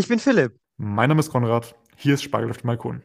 [0.00, 0.58] Ich bin Philipp.
[0.78, 1.76] Mein Name ist Konrad.
[1.94, 3.02] Hier ist Spargel auf dem Balkon.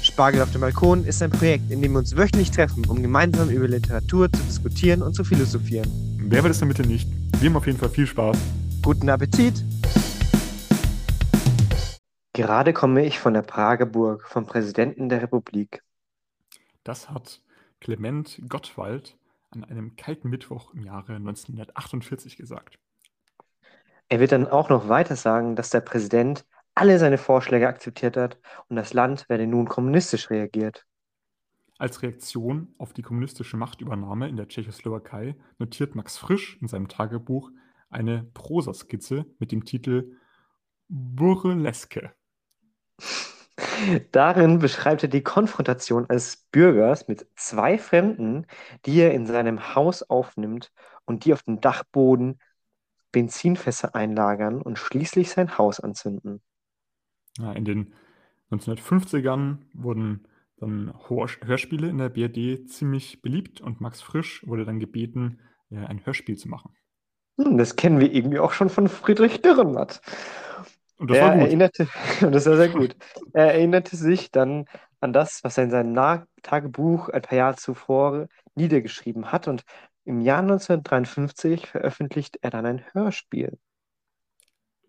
[0.00, 3.50] Spargel auf dem Balkon ist ein Projekt, in dem wir uns wöchentlich treffen, um gemeinsam
[3.50, 5.90] über Literatur zu diskutieren und zu philosophieren.
[6.20, 7.08] Wer will es damit nicht?
[7.40, 8.38] Wir haben auf jeden Fall viel Spaß.
[8.82, 9.64] Guten Appetit!
[12.34, 15.82] Gerade komme ich von der Prager Burg, vom Präsidenten der Republik.
[16.84, 17.42] Das hat
[17.80, 19.16] Clement Gottwald
[19.50, 22.78] an einem kalten Mittwoch im Jahre 1948 gesagt.
[24.08, 26.44] Er wird dann auch noch weiter sagen, dass der Präsident
[26.74, 30.86] alle seine Vorschläge akzeptiert hat und das Land werde nun kommunistisch reagiert.
[31.78, 37.50] Als Reaktion auf die kommunistische Machtübernahme in der Tschechoslowakei notiert Max Frisch in seinem Tagebuch
[37.88, 40.16] eine Prosaskizze mit dem Titel
[40.88, 42.12] Burleske.
[44.12, 48.46] Darin beschreibt er die Konfrontation eines Bürgers mit zwei Fremden,
[48.86, 50.72] die er in seinem Haus aufnimmt
[51.04, 52.38] und die auf dem Dachboden
[53.12, 56.40] Benzinfässer einlagern und schließlich sein Haus anzünden.
[57.38, 57.92] Ja, in den
[58.50, 65.40] 1950ern wurden dann Hörspiele in der BRD ziemlich beliebt und Max Frisch wurde dann gebeten,
[65.70, 66.74] ein Hörspiel zu machen.
[67.38, 70.02] Hm, das kennen wir irgendwie auch schon von Friedrich Dürrenmatt.
[71.00, 71.46] Und das er war gut.
[71.46, 71.88] Erinnerte,
[72.20, 72.94] das war sehr gut.
[73.32, 74.66] Er erinnerte sich dann
[75.00, 79.48] an das, was er in seinem Na Tagebuch ein paar Jahre zuvor niedergeschrieben hat.
[79.48, 79.64] Und
[80.04, 83.58] im Jahr 1953 veröffentlicht er dann ein Hörspiel.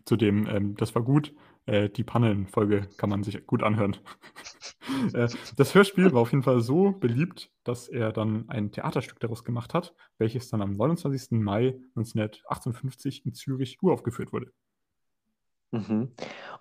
[0.04, 1.34] Zudem, ähm, das war gut.
[1.66, 3.96] Äh, die Pannenfolge kann man sich gut anhören.
[5.14, 9.46] äh, das Hörspiel war auf jeden Fall so beliebt, dass er dann ein Theaterstück daraus
[9.46, 11.40] gemacht hat, welches dann am 29.
[11.40, 14.52] Mai 1958 in Zürich uraufgeführt wurde.
[15.72, 16.12] Mhm.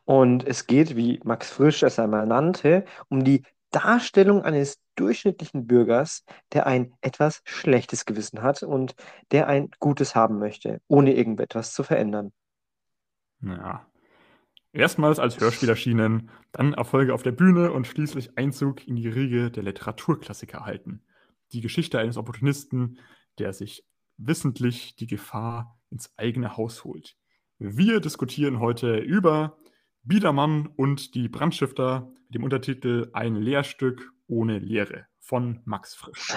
[0.04, 6.24] Und es geht, wie Max Frisch es einmal nannte, um die Darstellung eines durchschnittlichen Bürgers,
[6.52, 8.94] der ein etwas schlechtes Gewissen hat und
[9.30, 12.32] der ein Gutes haben möchte, ohne irgendetwas zu verändern.
[13.40, 13.86] Naja.
[14.72, 19.50] Erstmals als Hörspiel erschienen, dann Erfolge auf der Bühne und schließlich Einzug in die Riege
[19.50, 21.02] der Literaturklassiker erhalten.
[21.52, 23.00] Die Geschichte eines Opportunisten,
[23.38, 23.84] der sich
[24.16, 27.16] wissentlich die Gefahr ins eigene Haus holt.
[27.62, 29.58] Wir diskutieren heute über
[30.02, 36.34] Biedermann und die Brandstifter mit dem Untertitel Ein Lehrstück ohne Lehre von Max Frisch.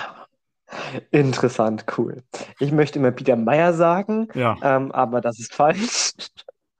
[1.11, 2.23] Interessant, cool.
[2.59, 6.11] Ich möchte immer Biedermeier sagen, Ja, ähm, aber das ist falsch.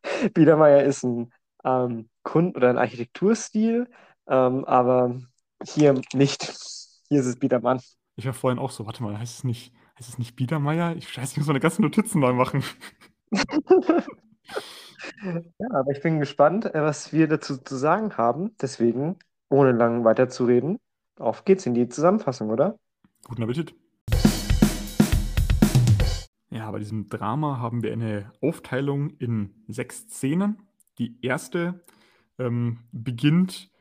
[0.33, 1.31] Biedermeier ist ein
[1.63, 3.89] ähm, Kund- oder ein Architekturstil,
[4.27, 5.21] ähm, aber
[5.65, 6.53] hier nicht.
[7.07, 7.79] Hier ist es Biedermann.
[8.17, 10.97] ich war vorhin auch so, warte mal, heißt es nicht, heißt es nicht Biedermeier?
[10.97, 12.61] Ich scheiße, ich muss meine ganzen Notizen neu machen.
[15.23, 18.55] Ja, aber ich bin gespannt, äh, was wir dazu zu sagen haben.
[18.61, 19.17] Deswegen,
[19.49, 20.79] ohne lang weiterzureden,
[21.17, 22.77] auf geht's in die Zusammenfassung, oder?
[23.25, 23.75] Guten Appetit.
[26.49, 30.67] Ja, bei diesem Drama haben wir eine Aufteilung in sechs Szenen.
[30.99, 31.83] Die erste
[32.37, 33.71] ähm, beginnt,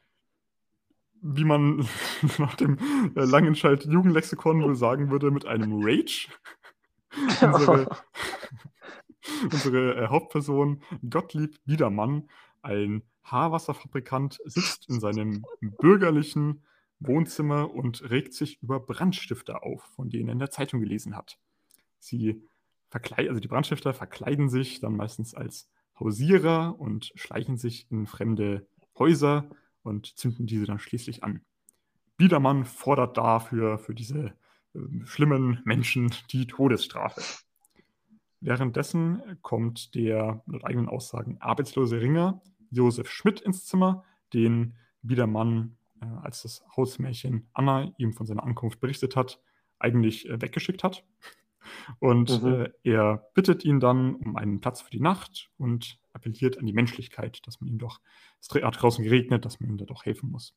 [1.21, 1.87] wie man
[2.39, 2.79] nach dem
[3.15, 6.29] äh, Langenscheid Jugendlexikon wohl sagen würde, mit einem Rage.
[7.43, 7.89] Unsere,
[9.45, 12.29] unsere äh, Hauptperson Gottlieb Biedermann,
[12.63, 16.65] ein Haarwasserfabrikant, sitzt in seinem bürgerlichen
[17.01, 21.39] Wohnzimmer und regt sich über Brandstifter auf, von denen er in der Zeitung gelesen hat.
[21.99, 22.43] Sie
[22.89, 25.69] verkleiden, also die Brandstifter verkleiden sich dann meistens als
[25.99, 28.67] Hausierer und schleichen sich in fremde
[28.99, 29.49] Häuser
[29.83, 31.43] und zünden diese dann schließlich an.
[32.17, 34.35] Biedermann fordert dafür für diese
[34.75, 37.23] ähm, schlimmen Menschen die Todesstrafe.
[38.43, 44.05] Währenddessen kommt der laut eigenen Aussagen arbeitslose Ringer Josef Schmidt ins Zimmer,
[44.35, 49.41] den Biedermann, äh, als das Hausmärchen Anna ihm von seiner Ankunft berichtet hat,
[49.79, 51.05] eigentlich äh, weggeschickt hat.
[52.01, 52.53] Und Mhm.
[52.53, 56.73] äh, er bittet ihn dann um einen Platz für die Nacht und appelliert an die
[56.73, 58.01] Menschlichkeit, dass man ihm doch,
[58.41, 60.57] es hat draußen geregnet, dass man ihm da doch helfen muss.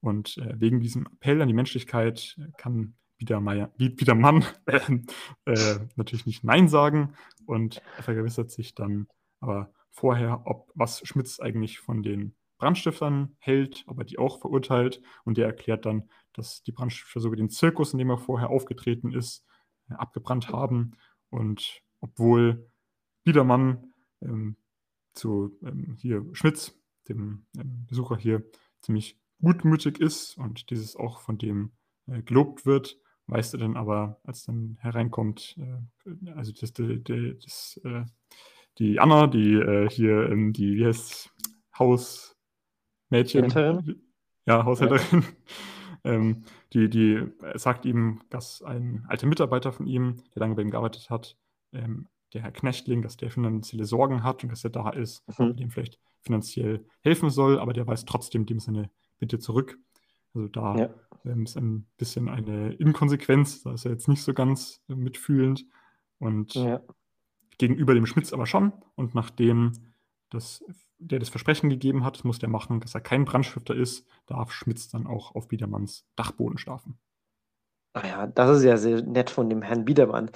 [0.00, 6.26] Und äh, wegen diesem Appell an die Menschlichkeit äh, kann Biedermeier, Bied- Biedermann äh, natürlich
[6.26, 7.14] nicht Nein sagen
[7.46, 9.08] und er vergewissert sich dann
[9.40, 15.02] aber vorher, ob was Schmitz eigentlich von den Brandstiftern hält, ob er die auch verurteilt.
[15.24, 19.12] Und der erklärt dann, dass die Brandstifter sogar den Zirkus, in dem er vorher aufgetreten
[19.12, 19.44] ist,
[19.90, 20.92] äh, abgebrannt haben.
[21.30, 22.70] Und obwohl
[23.24, 23.92] Biedermann
[24.22, 24.56] ähm,
[25.14, 28.44] zu ähm, hier Schmitz, dem ähm, Besucher hier,
[28.80, 31.72] ziemlich gutmütig ist und dieses auch von dem
[32.06, 37.80] äh, gelobt wird, weißt du dann aber, als dann hereinkommt, äh, also das, das, das,
[37.84, 38.04] äh,
[38.78, 41.30] die Anna, die äh, hier, ähm, die, wie heißt
[41.78, 42.36] Hausmädchen,
[43.32, 44.02] Hälterin?
[44.46, 45.24] ja, Haushälterin,
[46.04, 50.70] ähm, die, die sagt ihm, dass ein alter Mitarbeiter von ihm, der lange bei ihm
[50.70, 51.36] gearbeitet hat,
[51.72, 55.56] ähm, der Herr Knechtling, dass der finanzielle Sorgen hat und dass er da ist, Mhm.
[55.56, 59.78] dem vielleicht finanziell helfen soll, aber der weiß trotzdem dem seine Bitte zurück.
[60.34, 60.90] Also da Ja.
[61.26, 65.66] Ähm, ist ein bisschen eine Inkonsequenz, da ist er jetzt nicht so ganz äh, mitfühlend
[66.18, 66.80] und Ja.
[67.58, 68.72] gegenüber dem Schmitz aber schon.
[68.94, 69.72] Und nachdem
[70.30, 70.64] das,
[70.98, 74.52] der das Versprechen gegeben hat, das muss der machen, dass er kein Brandstifter ist, darf
[74.52, 76.98] Schmitz dann auch auf Biedermanns Dachboden schlafen.
[77.92, 80.30] Ah ja, das ist ja sehr nett von dem Herrn Biedermann.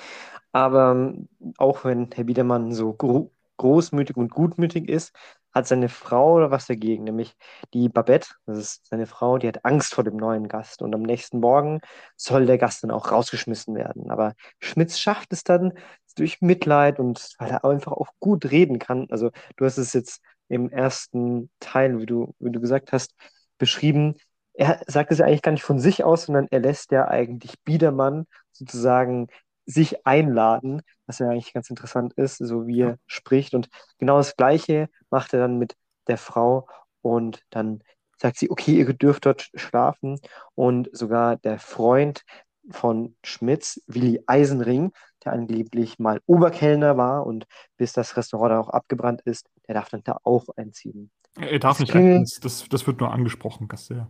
[0.52, 1.28] Aber ähm,
[1.58, 5.14] auch wenn Herr Biedermann so gro großmütig und gutmütig ist,
[5.52, 7.34] hat seine Frau oder was dagegen, nämlich
[7.74, 11.02] die Babette, das ist seine Frau, die hat Angst vor dem neuen Gast und am
[11.02, 11.80] nächsten Morgen
[12.16, 14.10] soll der Gast dann auch rausgeschmissen werden.
[14.10, 15.72] Aber Schmitz schafft es dann
[16.16, 19.06] durch Mitleid und weil er einfach auch gut reden kann.
[19.10, 23.14] Also du hast es jetzt im ersten Teil, wie du, wie du gesagt hast,
[23.58, 24.16] beschrieben.
[24.54, 27.54] Er sagt es ja eigentlich gar nicht von sich aus, sondern er lässt ja eigentlich
[27.64, 29.28] Biedermann sozusagen
[29.70, 33.54] sich einladen, was ja eigentlich ganz interessant ist, so wie er spricht.
[33.54, 33.68] Und
[33.98, 35.76] genau das Gleiche macht er dann mit
[36.06, 36.68] der Frau
[37.02, 37.82] und dann
[38.20, 40.20] sagt sie, okay, ihr dürft dort schlafen.
[40.54, 42.22] Und sogar der Freund
[42.70, 44.92] von Schmitz, Willi Eisenring,
[45.24, 47.46] der angeblich mal Oberkellner war und
[47.76, 51.10] bis das Restaurant dann auch abgebrannt ist, der darf dann da auch einziehen.
[51.38, 54.08] Er darf Das nicht klingelt- ein, das, das, wird nur angesprochen, der.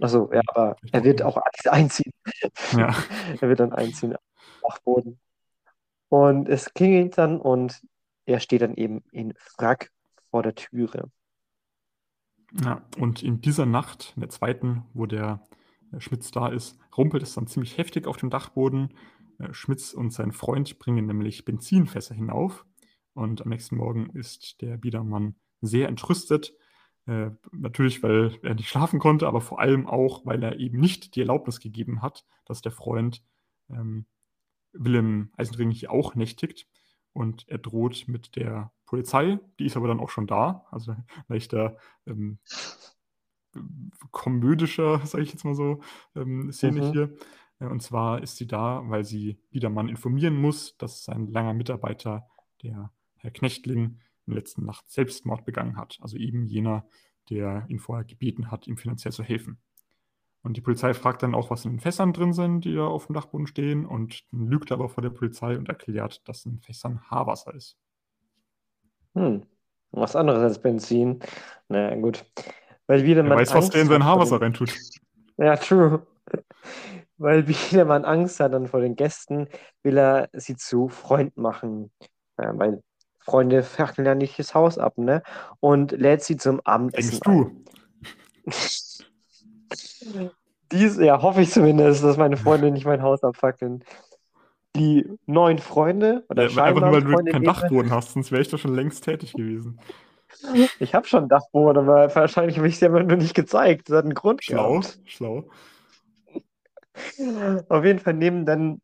[0.00, 1.36] Achso, ja, aber er wird auch
[1.68, 2.12] einziehen.
[2.72, 2.94] Ja.
[3.40, 4.14] Er wird dann einziehen
[4.60, 5.20] Dachboden.
[6.08, 7.80] Und es klingelt dann und
[8.26, 9.90] er steht dann eben in Frack
[10.30, 11.10] vor der Türe.
[12.64, 15.44] Ja, und in dieser Nacht, in der zweiten, wo der
[15.92, 18.94] äh, Schmitz da ist, rumpelt es dann ziemlich heftig auf dem Dachboden.
[19.38, 22.66] Äh, Schmitz und sein Freund bringen nämlich Benzinfässer hinauf.
[23.14, 26.54] Und am nächsten Morgen ist der Biedermann sehr entrüstet.
[27.06, 31.14] Äh, natürlich, weil er nicht schlafen konnte, aber vor allem auch, weil er eben nicht
[31.14, 33.22] die Erlaubnis gegeben hat, dass der Freund
[33.68, 34.06] ähm,
[34.72, 36.66] Willem Eisenring hier auch nächtigt.
[37.12, 40.66] Und er droht mit der Polizei, die ist aber dann auch schon da.
[40.70, 40.94] Also
[41.28, 41.76] leichter
[42.06, 42.38] ähm,
[44.10, 45.80] komödischer, sage ich jetzt mal so,
[46.14, 46.92] ähm, Szene Mhm.
[46.92, 47.16] hier.
[47.58, 52.26] Äh, Und zwar ist sie da, weil sie Biedermann informieren muss, dass sein langer Mitarbeiter,
[52.62, 55.98] der Herr Knechtling, in der letzten Nacht Selbstmord begangen hat.
[56.00, 56.86] Also eben jener,
[57.28, 59.58] der ihn vorher gebeten hat, ihm finanziell zu helfen.
[60.42, 63.06] Und die Polizei fragt dann auch, was in den Fässern drin sind, die da auf
[63.06, 67.00] dem Dachboden stehen, und lügt er aber vor der Polizei und erklärt, dass in Fässern
[67.10, 67.76] Haarwasser ist.
[69.14, 69.42] Hm,
[69.90, 71.20] was anderes als Benzin.
[71.68, 72.24] Na gut.
[72.86, 74.74] Weil wieder Er man weiß, was Angst der in sein Haarwasser reintut.
[75.36, 76.06] Ja, true.
[77.16, 79.48] Weil wieder man Angst hat dann vor den Gästen,
[79.82, 81.90] will er sie zu Freunden machen.
[82.38, 82.82] Ja, weil
[83.20, 85.22] Freunde fackeln ja nicht das Haus ab, ne?
[85.60, 87.64] Und lädt sie zum Abendessen Denkst du?
[88.46, 88.52] ein.
[90.72, 93.84] Dies, ja, hoffe ich zumindest, dass meine Freunde nicht mein Haus abfackeln.
[94.76, 98.48] Die neuen Freunde oder Ja, einfach nur, weil du keinen Dachboden hast, sonst wäre ich
[98.48, 99.80] doch schon längst tätig gewesen.
[100.78, 103.88] Ich habe schon Dachboden, aber wahrscheinlich habe ich es dir aber nur nicht gezeigt.
[103.88, 105.00] Das hat einen Grund Schlau, gehabt.
[105.06, 105.50] schlau.
[107.68, 108.80] Auf jeden Fall nehmen dann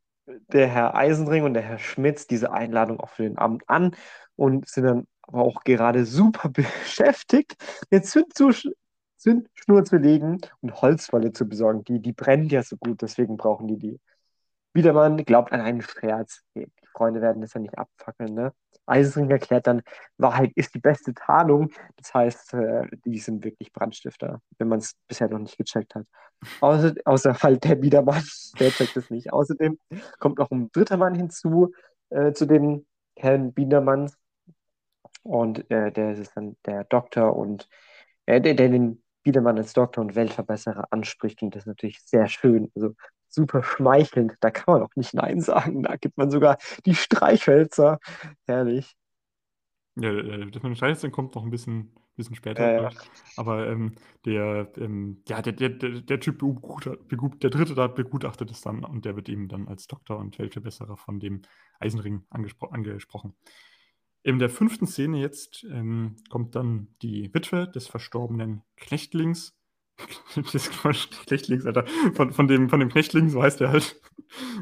[0.52, 3.94] der Herr Eisenring und der Herr Schmitz diese Einladung auch für den Abend an
[4.34, 7.54] und sind dann aber auch gerade super beschäftigt,
[7.90, 8.72] eine Zündzu-
[9.26, 11.82] Zündschnur zu legen und Holzwolle zu besorgen.
[11.82, 14.00] Die, die brennt ja so gut, deswegen brauchen die die.
[14.73, 16.43] Biedermann glaubt an einen Scherz.
[16.55, 18.52] Die Freunde werden das ja nicht abfackeln, ne?
[18.84, 19.82] Eisenring erklärt dann,
[20.17, 21.73] Wahrheit ist die beste Tarnung.
[21.97, 26.06] Das heißt, äh, die sind wirklich Brandstifter, wenn man es bisher noch nicht gecheckt hat.
[26.61, 28.23] Außer, außer halt der Biedermann,
[28.61, 29.33] der checkt es nicht.
[29.33, 29.76] Außerdem
[30.21, 31.73] kommt noch ein dritter Mann hinzu,
[32.11, 34.12] äh, zu dem Herrn Biedermann.
[35.25, 37.68] Und äh, der ist dann der Doktor und
[38.26, 41.42] äh, der, der den Biedermann als Doktor und Weltverbesserer anspricht.
[41.42, 42.71] Und das ist natürlich sehr schön.
[42.76, 42.95] Also
[43.28, 44.35] super schmeichelnd.
[44.38, 45.83] Da kann man auch nicht Nein sagen.
[45.83, 47.99] Da gibt man sogar die Streichhölzer.
[48.47, 48.95] Herrlich.
[49.97, 52.73] Ja, äh, das mit dem Scheiße kommt noch ein bisschen, bisschen später.
[52.73, 52.90] Ja, ja.
[53.37, 58.61] Aber ähm, der, ähm, ja, der, der, der, Typ, begutachtet, der dritte da begutachtet es
[58.61, 61.42] dann und der wird eben dann als Doktor und Weltverbesserer von dem
[61.80, 63.35] Eisenring angespro angesprochen.
[64.26, 69.56] In der fünften Szene jetzt ähm, kommt dann die Witwe des verstorbenen Knechtlings.
[70.52, 70.68] des
[71.26, 71.87] Knechtlings, Alter.
[72.12, 74.02] Von, von, dem, von dem Knechtling, so heißt er halt.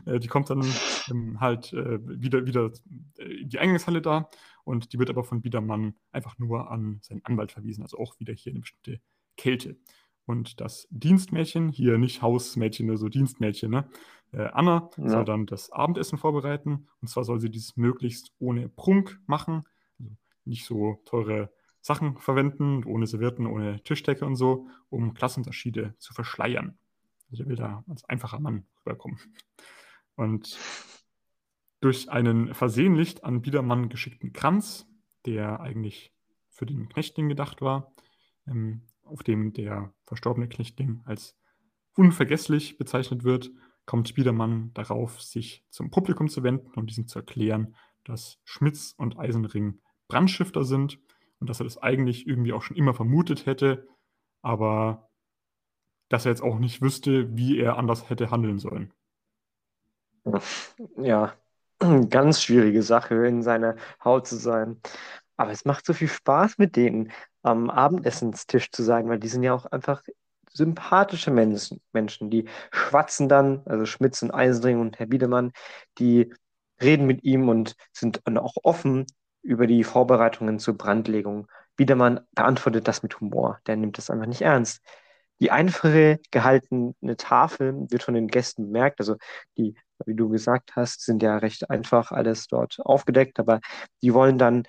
[0.05, 0.63] Äh, die kommt dann
[1.11, 2.71] ähm, halt äh, wieder, wieder
[3.17, 4.29] in die Eingangshalle da
[4.65, 8.35] und die wird aber von Biedermann einfach nur an seinen Anwalt verwiesen, also auch wieder
[8.35, 9.01] hier eine bestimmte
[9.39, 9.79] Kälte.
[10.27, 13.89] Und das Dienstmädchen, hier nicht Hausmädchen, nur so Dienstmädchen, ne?
[14.33, 15.09] Äh, Anna Ja.
[15.09, 16.89] soll dann das Abendessen vorbereiten.
[17.01, 19.65] Und zwar soll sie dies möglichst ohne Prunk machen.
[19.99, 26.15] Also nicht so teure Sachen verwenden, ohne Servietten, ohne Tischdecke und so, um Klassenunterschiede zu
[26.15, 26.79] verschleiern.
[27.31, 29.19] Also er will da als einfacher Mann rüberkommen.
[30.17, 30.59] Und
[31.81, 34.87] durch einen versehentlich an Biedermann geschickten Kranz,
[35.27, 36.15] der eigentlich
[36.49, 37.93] für den Knechtling gedacht war,
[38.47, 41.37] ähm, auf dem der verstorbene Knechtling als
[41.97, 43.51] unvergesslich bezeichnet wird,
[43.87, 49.19] kommt Biedermann darauf, sich zum Publikum zu wenden und diesem zu erklären, dass Schmitz und
[49.19, 50.99] Eisenring Brandstifter sind
[51.39, 53.87] und dass er das eigentlich irgendwie auch schon immer vermutet hätte,
[54.43, 55.11] aber
[56.09, 58.93] dass er jetzt auch nicht wüsste, wie er anders hätte handeln sollen.
[60.97, 61.35] Ja,
[62.09, 64.81] ganz schwierige Sache, in seiner Haut zu sein.
[65.37, 67.11] Aber es macht so viel Spaß, mit denen
[67.45, 70.03] am Abendessenstisch zu sein, weil die sind ja auch einfach
[70.53, 72.31] sympathische Menschen, Menschen.
[72.31, 75.53] Die schwatzen dann, also Schmitz und Eisenring und Herr Biedemann,
[75.99, 76.33] die
[76.81, 79.07] reden mit ihm und sind dann auch offen
[79.43, 81.49] über die Vorbereitungen zur Brandlegung.
[81.77, 83.61] Biedermann beantwortet das mit Humor.
[83.67, 84.81] Der nimmt das einfach nicht ernst.
[85.41, 89.01] Die einfache gehaltene Tafel wird von den Gästen bemerkt.
[89.01, 89.17] Also
[89.57, 89.75] die,
[90.07, 93.61] wie du gesagt hast, sind ja recht einfach alles dort aufgedeckt, aber
[94.03, 94.65] die wollen dann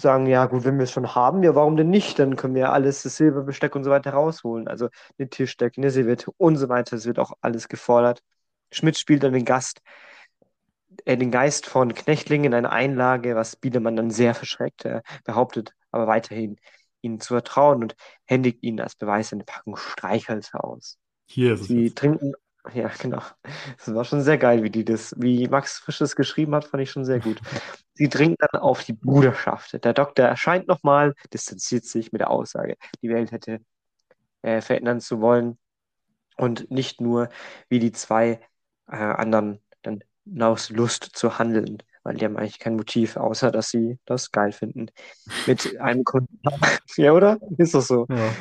[0.00, 2.18] sagen, ja gut, wenn wir es schon haben, ja warum denn nicht?
[2.18, 4.68] Dann können wir alles, das Silberbesteck und so weiter rausholen.
[4.68, 4.88] Also
[5.18, 6.96] eine Tischdecke, eine Serviette und so weiter.
[6.96, 8.22] Es wird auch alles gefordert.
[8.72, 9.80] Schmidt spielt dann den Gast,
[11.04, 14.84] äh, den Geist von Knechtling in einer Einlage, was Biedermann dann sehr verschreckt.
[14.84, 16.56] Er behauptet aber weiterhin,
[17.02, 20.98] ihnen zu vertrauen und händigt ihnen als Beweis eine Packung Streichhölzer aus.
[21.28, 21.68] Hier ist es.
[21.68, 22.34] Sie trinken,
[22.74, 23.22] ja, genau.
[23.76, 26.82] Das war schon sehr geil, wie die das, wie Max Frisch das geschrieben hat, fand
[26.82, 27.40] ich schon sehr gut.
[27.94, 29.82] Sie dringen dann auf die Bruderschaft.
[29.84, 33.60] Der Doktor erscheint nochmal, distanziert sich mit der Aussage, die Welt hätte
[34.42, 35.58] äh, verändern zu wollen
[36.36, 37.30] und nicht nur
[37.68, 38.40] wie die zwei
[38.88, 40.02] äh, anderen dann
[40.40, 44.52] aus Lust zu handeln, weil die haben eigentlich kein Motiv, außer dass sie das geil
[44.52, 44.88] finden.
[45.46, 46.58] Mit einem Kommentar,
[46.96, 47.38] ja, oder?
[47.56, 48.06] Ist doch so.
[48.10, 48.32] Ja.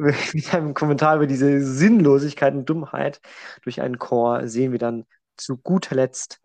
[0.34, 3.20] Mit einem Kommentar über diese Sinnlosigkeit und Dummheit
[3.62, 5.04] durch einen Chor sehen wir dann
[5.36, 6.40] zu guter Letzt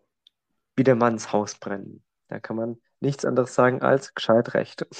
[0.74, 2.02] Biedermanns Haus brennen.
[2.28, 4.86] Da kann man nichts anderes sagen als gescheit recht.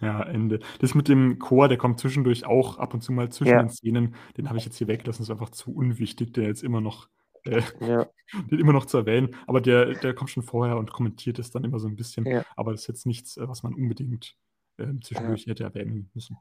[0.00, 0.60] Ja, Ende.
[0.78, 3.62] Das mit dem Chor, der kommt zwischendurch auch ab und zu mal zwischen Ja.
[3.62, 4.14] den Szenen.
[4.38, 5.20] Den habe ich jetzt hier weggelassen.
[5.22, 7.08] Das ist einfach zu unwichtig, der jetzt immer noch,
[7.44, 8.06] äh, Ja,
[8.50, 9.36] den immer noch zu erwähnen.
[9.46, 12.24] Aber der, der kommt schon vorher und kommentiert es dann immer so ein bisschen.
[12.24, 12.42] ja.
[12.56, 14.34] Aber das ist jetzt nichts, äh, was man unbedingt
[14.80, 16.38] ähm, zwischendurch hätte erwähnen müssen.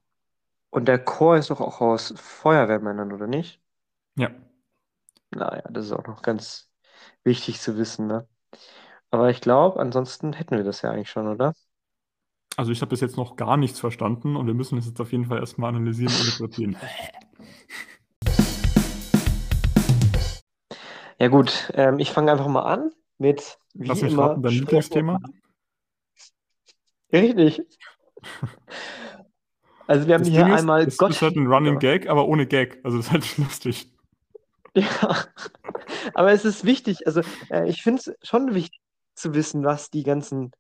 [0.70, 3.62] Und der Chor ist doch auch aus Feuerwehrmännern, oder nicht?
[4.16, 4.30] Ja.
[5.32, 6.72] Naja, das ist auch noch ganz
[7.24, 8.28] wichtig zu wissen, ne?
[9.12, 11.54] Aber ich glaube, ansonsten hätten wir das ja eigentlich schon, oder?
[12.56, 15.12] Also ich habe bis jetzt noch gar nichts verstanden und wir müssen es jetzt auf
[15.12, 16.78] jeden Fall erstmal analysieren und interpretieren.
[21.22, 24.54] Ja gut, ähm, ich fange einfach mal an mit, wie Lass mich immer, raten, dein
[24.54, 25.20] Lieblingsthema?
[27.12, 27.62] Richtig.
[29.88, 31.12] Also wir haben Das hier Ding ist, einmal es Gott.
[31.12, 32.80] ist halt ein Running Gag, aber ohne Gag.
[32.84, 33.92] Also das ist halt lustig.
[34.76, 35.26] Ja,
[36.14, 38.80] aber es ist wichtig, also äh, ich finde es schon wichtig
[39.16, 40.52] zu wissen, was die ganzen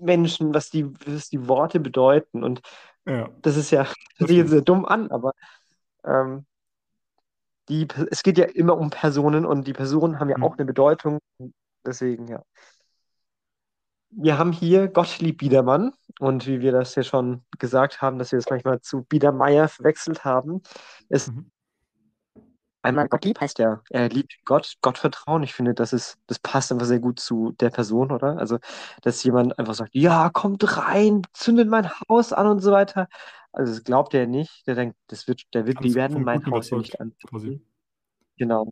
[0.00, 2.44] Menschen, was die, was die Worte bedeuten.
[2.44, 2.62] Und
[3.06, 5.32] Ja, das ist ja, das das sieht jetzt sehr dumm an, aber
[6.04, 6.46] ähm,
[7.68, 10.58] die, es geht ja immer um Personen und die Personen haben ja auch Hm.
[10.58, 11.18] eine Bedeutung.
[11.86, 12.42] Deswegen, ja.
[14.10, 18.38] Wir haben hier Gottlieb Biedermann und wie wir das ja schon gesagt haben, dass wir
[18.38, 20.62] das manchmal zu Biedermeier verwechselt haben,
[21.08, 21.50] ist Mhm.
[22.82, 25.42] einmal Gottlieb heißt er, er liebt Gott, Gottvertrauen.
[25.42, 28.38] Ich finde, das ist, das passt einfach sehr gut zu der Person, oder?
[28.38, 28.58] Also,
[29.02, 33.08] dass jemand einfach sagt, ja, kommt rein, zündet mein Haus an und so weiter.
[33.52, 34.66] Also, das glaubt er nicht.
[34.66, 37.66] Der denkt, das wird, der wird, die werden mein Haus ja nicht anzünden.
[38.38, 38.70] Genau.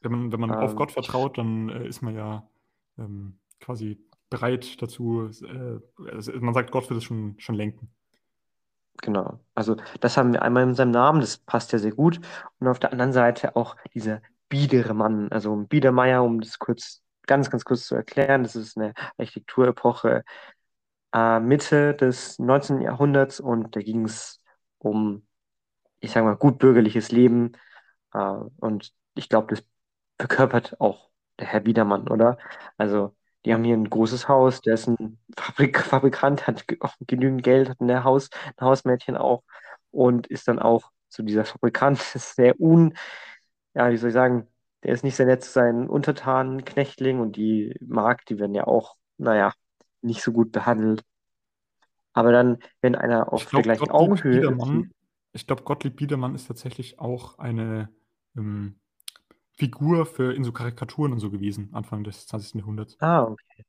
[0.00, 2.48] Wenn man, wenn man auf Ähm, Gott vertraut, dann äh, ist man ja
[2.98, 3.98] ähm, quasi
[4.30, 5.30] bereit dazu.
[5.42, 5.80] Äh,
[6.12, 7.90] also man sagt, Gott wird es schon, schon lenken.
[9.02, 9.40] Genau.
[9.54, 12.20] Also das haben wir einmal in seinem Namen, das passt ja sehr gut.
[12.58, 17.50] Und auf der anderen Seite auch dieser biedere Mann, also Biedermeier, um das kurz, ganz,
[17.50, 20.24] ganz kurz zu erklären, das ist eine Architekturepoche
[21.14, 22.80] äh, Mitte des 19.
[22.82, 24.40] Jahrhunderts und da ging es
[24.78, 25.26] um,
[26.00, 27.52] ich sage mal, gut bürgerliches Leben.
[28.12, 29.64] Äh, und ich glaube, das
[30.18, 32.38] verkörpert auch der Herr Biedermann, oder?
[32.78, 33.16] Also
[33.48, 36.66] die haben hier ein großes Haus, der ist ein Fabrik Fabrikant, hat
[37.06, 39.42] genügend Geld, hat ein Haus, ein Hausmädchen auch
[39.90, 42.92] und ist dann auch so dieser Fabrikant, ist sehr un,
[43.72, 44.46] ja, wie soll ich sagen,
[44.82, 48.66] der ist nicht sehr nett zu seinen Untertanen, Knechtling und die Magd, die werden ja
[48.66, 49.54] auch, naja,
[50.02, 51.02] nicht so gut behandelt.
[52.12, 54.90] Aber dann, wenn einer auf der glaube, gleichen Gottlieb Augenhöhe Biedermann,
[55.32, 57.88] ich glaube, Gottlieb Biedermann ist tatsächlich auch eine
[58.36, 58.78] ähm,
[59.58, 62.60] Figur für in so Karikaturen und so gewesen, Anfang des 20.
[62.60, 62.98] Jahrhunderts.
[63.00, 63.64] ah, okay,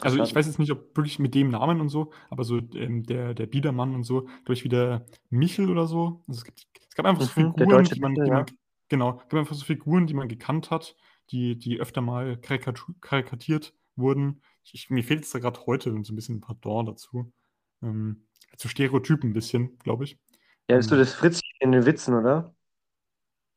[0.00, 3.04] Also ich weiß jetzt nicht, ob wirklich mit dem Namen und so, aber so ähm,
[3.04, 6.22] der, der Biedermann und so, glaube ich, wieder Michel oder so.
[6.28, 8.30] Also es gibt, es gab einfach so Mhm, der Figuren, die man, die ja.
[8.30, 8.46] man,
[8.88, 10.94] genau, es gab einfach so Figuren, die man gekannt hat,
[11.30, 14.42] die, die öfter mal karikatu- karikatiert wurden.
[14.64, 17.32] Ich, mir fehlt jetzt da gerade heute so ein bisschen ein Pardon dazu.
[17.82, 18.26] Ähm,
[18.56, 20.18] zu Stereotypen ein bisschen, glaube ich.
[20.68, 22.54] Ja, ist so Ähm, das Fritzchen in den Witzen, oder?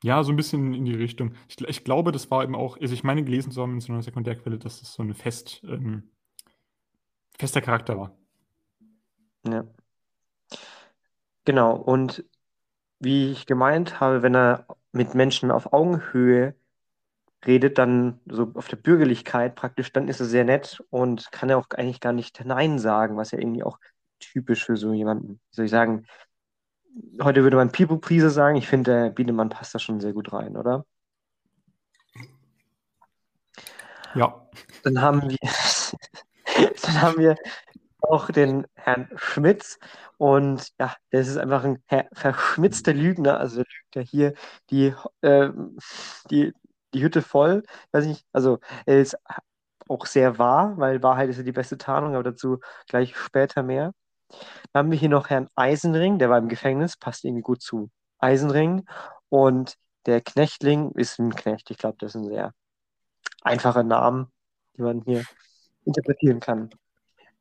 [0.04, 1.34] Ja, so ein bisschen in die Richtung.
[1.48, 3.92] Ich, ich glaube, das war eben auch, also ich meine gelesen zu haben in so
[3.94, 6.12] einer Sekundärquelle, dass das so ein fest, ähm,
[7.38, 8.18] fester Charakter war.
[9.48, 9.66] Ja.
[11.46, 11.76] Genau.
[11.76, 12.26] Und
[13.00, 16.56] wie ich gemeint habe, wenn er mit Menschen auf Augenhöhe
[17.46, 21.58] redet, dann so auf der Bürgerlichkeit praktisch, dann ist er sehr nett und kann ja
[21.58, 23.80] auch eigentlich gar nicht Nein sagen, was ja irgendwie auch
[24.20, 26.06] typisch für so jemanden, soll ich sagen,
[27.22, 28.58] heute würde man People-Pleaser sagen.
[28.58, 30.86] Ich finde, der Biedemann passt da schon sehr gut rein, oder?
[34.16, 34.48] Ja,
[34.84, 35.38] Dann haben wir,
[36.82, 37.36] dann haben wir
[38.02, 39.80] auch den Herrn Schmitz.
[40.18, 43.40] Und ja, das ist einfach ein verschmitzter Lügner.
[43.40, 44.34] Also der lügt ja hier
[44.70, 45.78] die, ähm,
[46.32, 46.54] die,
[46.94, 47.64] die Hütte voll.
[47.92, 49.18] Weiß nicht, also er ist
[49.90, 53.94] auch sehr wahr, weil Wahrheit ist ja die beste Tarnung, aber dazu gleich später mehr.
[54.74, 57.90] Dann haben wir hier noch Herrn Eisenring, der war im Gefängnis, passt irgendwie gut zu
[58.20, 58.86] Eisenring.
[59.30, 61.70] Und der Knechtling ist ein Knecht.
[61.72, 62.54] Ich glaube, das ist ein sehr
[63.42, 64.30] einfacher Name,
[64.78, 65.24] den man hier
[65.86, 66.70] interpretieren kann.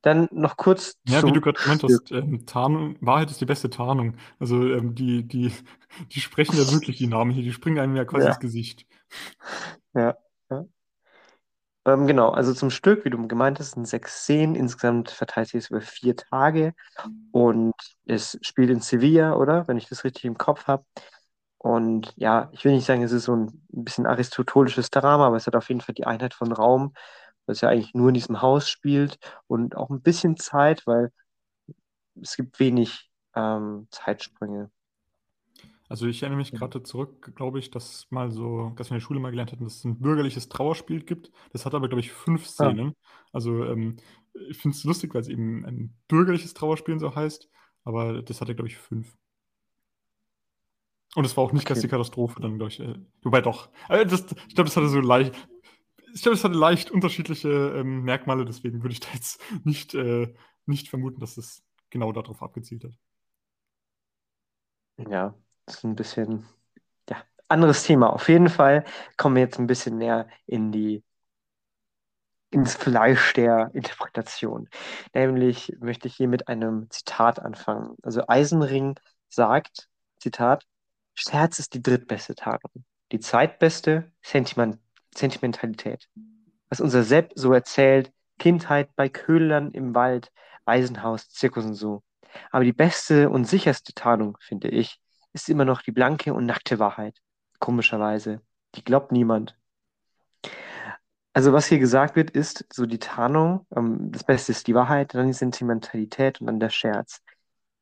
[0.02, 3.70] Dann noch kurz ja, wie du gerade gemeint hast, ähm, Tarnung, Wahrheit ist die beste
[3.70, 4.16] Tarnung.
[4.38, 5.52] Also ähm, die, die,
[6.12, 8.32] die sprechen ja wirklich die Namen hier, die springen einem ja quasi Ja.
[8.32, 8.86] ins Gesicht.
[9.94, 10.16] Ja.
[11.86, 14.54] Ähm, genau, also zum Stück, wie du gemeint hast, sind sechs Szenen.
[14.56, 16.74] Insgesamt verteilt sich es über vier Tage
[17.32, 17.74] und
[18.06, 19.68] es spielt in Sevilla, oder?
[19.68, 20.84] Wenn ich das richtig im Kopf habe.
[21.58, 25.46] Und ja, ich will nicht sagen, es ist so ein bisschen aristotelisches Drama, aber es
[25.46, 26.94] hat auf jeden Fall die Einheit von Raum,
[27.48, 31.10] es ja eigentlich nur in diesem Haus spielt und auch ein bisschen Zeit, weil
[32.20, 34.70] es gibt wenig ähm, Zeitsprünge.
[35.88, 39.06] Also ich erinnere mich gerade zurück, glaube ich, dass mal so, dass wir in der
[39.06, 41.30] Schule mal gelernt hatten, dass es ein bürgerliches Trauerspiel gibt.
[41.52, 42.94] Das hat aber, glaube ich, fünf Ah, Szenen.
[43.32, 43.96] Also ähm,
[44.50, 47.48] ich finde es lustig, weil es eben ein bürgerliches Trauerspiel so heißt,
[47.84, 49.16] aber das hatte, glaube ich, fünf.
[51.14, 51.92] Und es war auch nicht ganz die okay.
[51.92, 52.80] Katastrophe, dann, glaube ich.
[52.80, 53.70] Äh, wobei doch.
[53.88, 55.34] Äh, das, ich glaube, das hatte so leicht.
[56.14, 60.34] Ich glaube, es hatte leicht unterschiedliche ähm, Merkmale, deswegen würde ich da jetzt nicht, äh,
[60.66, 62.92] nicht vermuten, dass es genau darauf abgezielt hat.
[64.98, 65.34] Ja,
[65.66, 66.46] das ist ein bisschen,
[67.10, 67.16] ja,
[67.48, 68.12] anderes Thema.
[68.12, 68.84] Auf jeden Fall
[69.16, 71.04] kommen wir jetzt ein bisschen näher in die,
[72.50, 74.68] ins Fleisch der Interpretation.
[75.12, 77.96] Nämlich möchte ich hier mit einem Zitat anfangen.
[78.02, 78.98] Also Eisenring
[79.28, 79.88] sagt,
[80.20, 80.64] Zitat,
[81.14, 82.84] Scherz ist die drittbeste Tarnung.
[83.12, 84.78] Die zweitbeste Sentiment
[85.16, 86.08] Sentimentalität.
[86.68, 90.30] Was unser Sepp so erzählt, Kindheit bei Köhlern im Wald,
[90.64, 92.02] Waisenhaus, Zirkus und so.
[92.50, 95.00] Aber die beste und sicherste Tarnung, finde ich,
[95.36, 97.18] ist immer noch die blanke und nackte Wahrheit.
[97.60, 98.40] Komischerweise.
[98.74, 99.56] Die glaubt niemand.
[101.32, 105.14] Also was hier gesagt wird, ist so die Tarnung, ähm, das Beste ist die Wahrheit,
[105.14, 107.20] dann die Sentimentalität und dann der Scherz.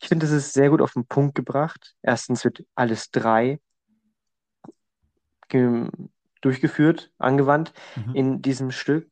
[0.00, 1.94] Ich finde, das ist sehr gut auf den Punkt gebracht.
[2.02, 3.60] Erstens wird alles drei
[5.48, 5.88] ge-
[6.40, 8.14] durchgeführt, angewandt Mhm.
[8.16, 9.08] in diesem Stück.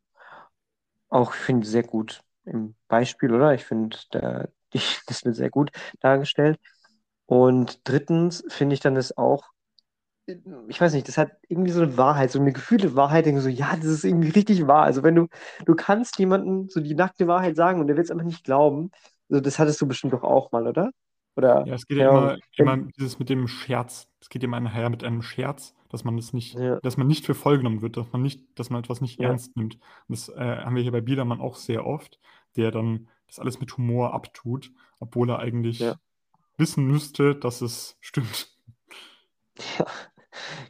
[1.08, 3.54] Auch, ich finde, sehr gut im Beispiel, oder?
[3.54, 4.48] Ich finde, da,
[5.06, 6.58] das wird sehr gut dargestellt.
[7.32, 9.52] Und drittens finde ich dann das auch,
[10.68, 13.48] ich weiß nicht, das hat irgendwie so eine Wahrheit, so eine gefühlte Wahrheit, irgendwie so,
[13.48, 14.82] ja, das ist irgendwie richtig wahr.
[14.82, 15.28] Also wenn du,
[15.64, 18.90] du kannst jemandem so die nackte Wahrheit sagen und der wird es einfach nicht glauben.
[19.30, 20.90] Also das hattest du bestimmt doch auch mal, oder?
[21.34, 24.08] Oder, Ja, es geht ja immer, immer dieses mit dem Scherz.
[24.20, 27.24] Es geht immer einher mit einem Scherz, dass man das nicht, Ja, dass man nicht
[27.24, 29.76] für voll genommen wird, dass man nicht, dass man etwas nicht ja, ernst nimmt.
[29.76, 32.20] Und das äh, haben wir hier bei Biedermann auch sehr oft,
[32.56, 35.96] der dann das alles mit Humor abtut, obwohl er ja.
[36.58, 38.50] Wissen müsste, dass es stimmt.
[39.78, 39.86] Ja,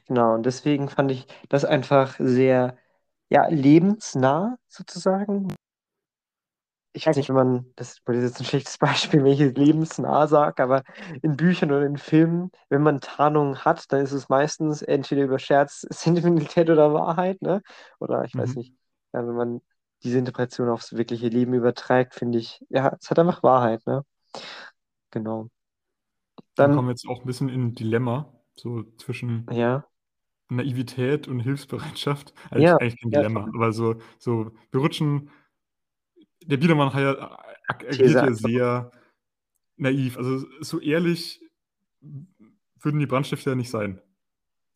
[0.06, 0.34] genau.
[0.34, 2.78] Und deswegen fand ich das einfach sehr,
[3.30, 5.48] ja, lebensnah sozusagen.
[6.94, 9.56] Ich weiß nicht, wenn man, das das ist jetzt ein schlechtes Beispiel, wenn ich jetzt
[9.56, 10.82] lebensnah sage, aber
[11.22, 15.38] in Büchern oder in Filmen, wenn man Tarnung hat, dann ist es meistens entweder über
[15.38, 17.62] Scherz, Sentimentalität oder Wahrheit, ne?
[17.98, 18.56] Oder ich weiß Mhm.
[18.56, 18.74] nicht,
[19.14, 19.60] ja, wenn man
[20.02, 24.04] diese Interpretation aufs wirkliche Leben überträgt, finde ich, ja, es hat einfach Wahrheit, ne?
[25.12, 25.50] Genau.
[26.56, 29.86] Dann Dann, kommen wir jetzt auch ein bisschen in ein Dilemma, so zwischen ja,
[30.48, 32.34] Naivität und Hilfsbereitschaft.
[32.50, 35.30] Eigentlich, ja, eigentlich kein ja, Dilemma, aber so, so wir rutschen.
[36.44, 38.90] Der Biedermann hat ja- agiert ja sehr
[39.76, 40.18] naiv.
[40.18, 41.40] Also so ehrlich
[42.80, 44.00] würden die Brandstifter ja nicht sein,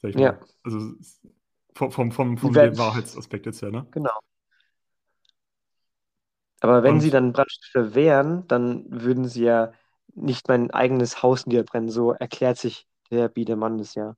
[0.02, 0.46] sag ich Ja, mal.
[0.64, 0.92] Also
[1.74, 3.86] vom, vom, vom, vom Wahrheitsaspekt jetzt her, ne?
[3.90, 4.20] genau.
[6.60, 9.72] Aber wenn sie Und dann Brandstifter wären, dann würden sie ja
[10.16, 11.90] nicht mein eigenes Haus niederbrennen.
[11.90, 14.16] So erklärt sich der Biedermann das ja.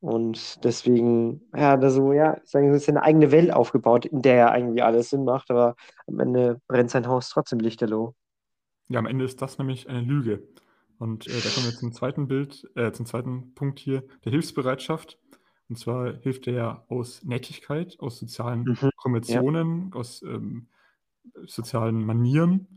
[0.00, 4.34] Und deswegen, ja, da so, ja, sagen wir, ist eine eigene Welt aufgebaut, in der
[4.34, 5.76] ja irgendwie alles Sinn macht, aber
[6.08, 8.14] am Ende brennt sein Haus trotzdem lichterloh.
[8.88, 10.42] Ja, am Ende ist das nämlich eine Lüge.
[10.98, 15.18] Und äh, da kommen wir zum zweiten Bild, äh, zum zweiten Punkt hier, der Hilfsbereitschaft.
[15.68, 18.90] Und zwar hilft er ja aus Nettigkeit, aus sozialen Mhm.
[18.96, 20.66] Konventionen, aus ähm,
[21.46, 22.71] sozialen Manieren.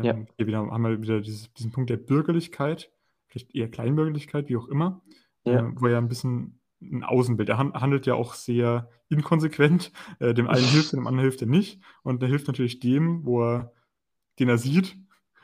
[0.00, 0.26] Ähm, Ja.
[0.36, 2.90] Hier wieder, haben wir wieder dieses, diesen Punkt der Bürgerlichkeit,
[3.28, 5.02] vielleicht eher Kleinbürgerlichkeit, wie auch immer,
[5.44, 5.60] Ja.
[5.60, 10.34] äh, wo er ein bisschen ein Außenbild, er han- handelt ja auch sehr inkonsequent, äh,
[10.34, 11.80] dem einen hilft er, dem anderen hilft er nicht.
[12.02, 13.72] Und er hilft natürlich dem, wo er,
[14.38, 14.96] den er sieht,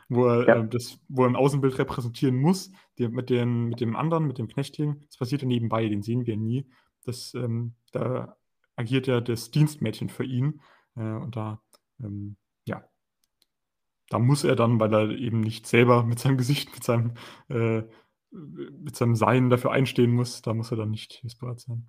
[0.09, 0.57] wo er, Ja.
[0.63, 4.39] äh, das, wo er ein Außenbild repräsentieren muss, der, mit, den, mit dem anderen, mit
[4.39, 6.67] dem Knechtling, das passiert ja nebenbei, den sehen wir nie.
[7.05, 8.37] Das, ähm, da
[8.77, 10.61] agiert ja das Dienstmädchen für ihn.
[10.97, 11.61] Äh, und da,
[12.01, 12.37] ähm,
[14.11, 17.15] da muss er dann, weil er eben nicht selber mit seinem Gesicht, mit seinem,
[17.49, 17.83] äh,
[18.31, 21.87] mit seinem Sein dafür einstehen muss, da muss er dann nicht hilfsbereit sein.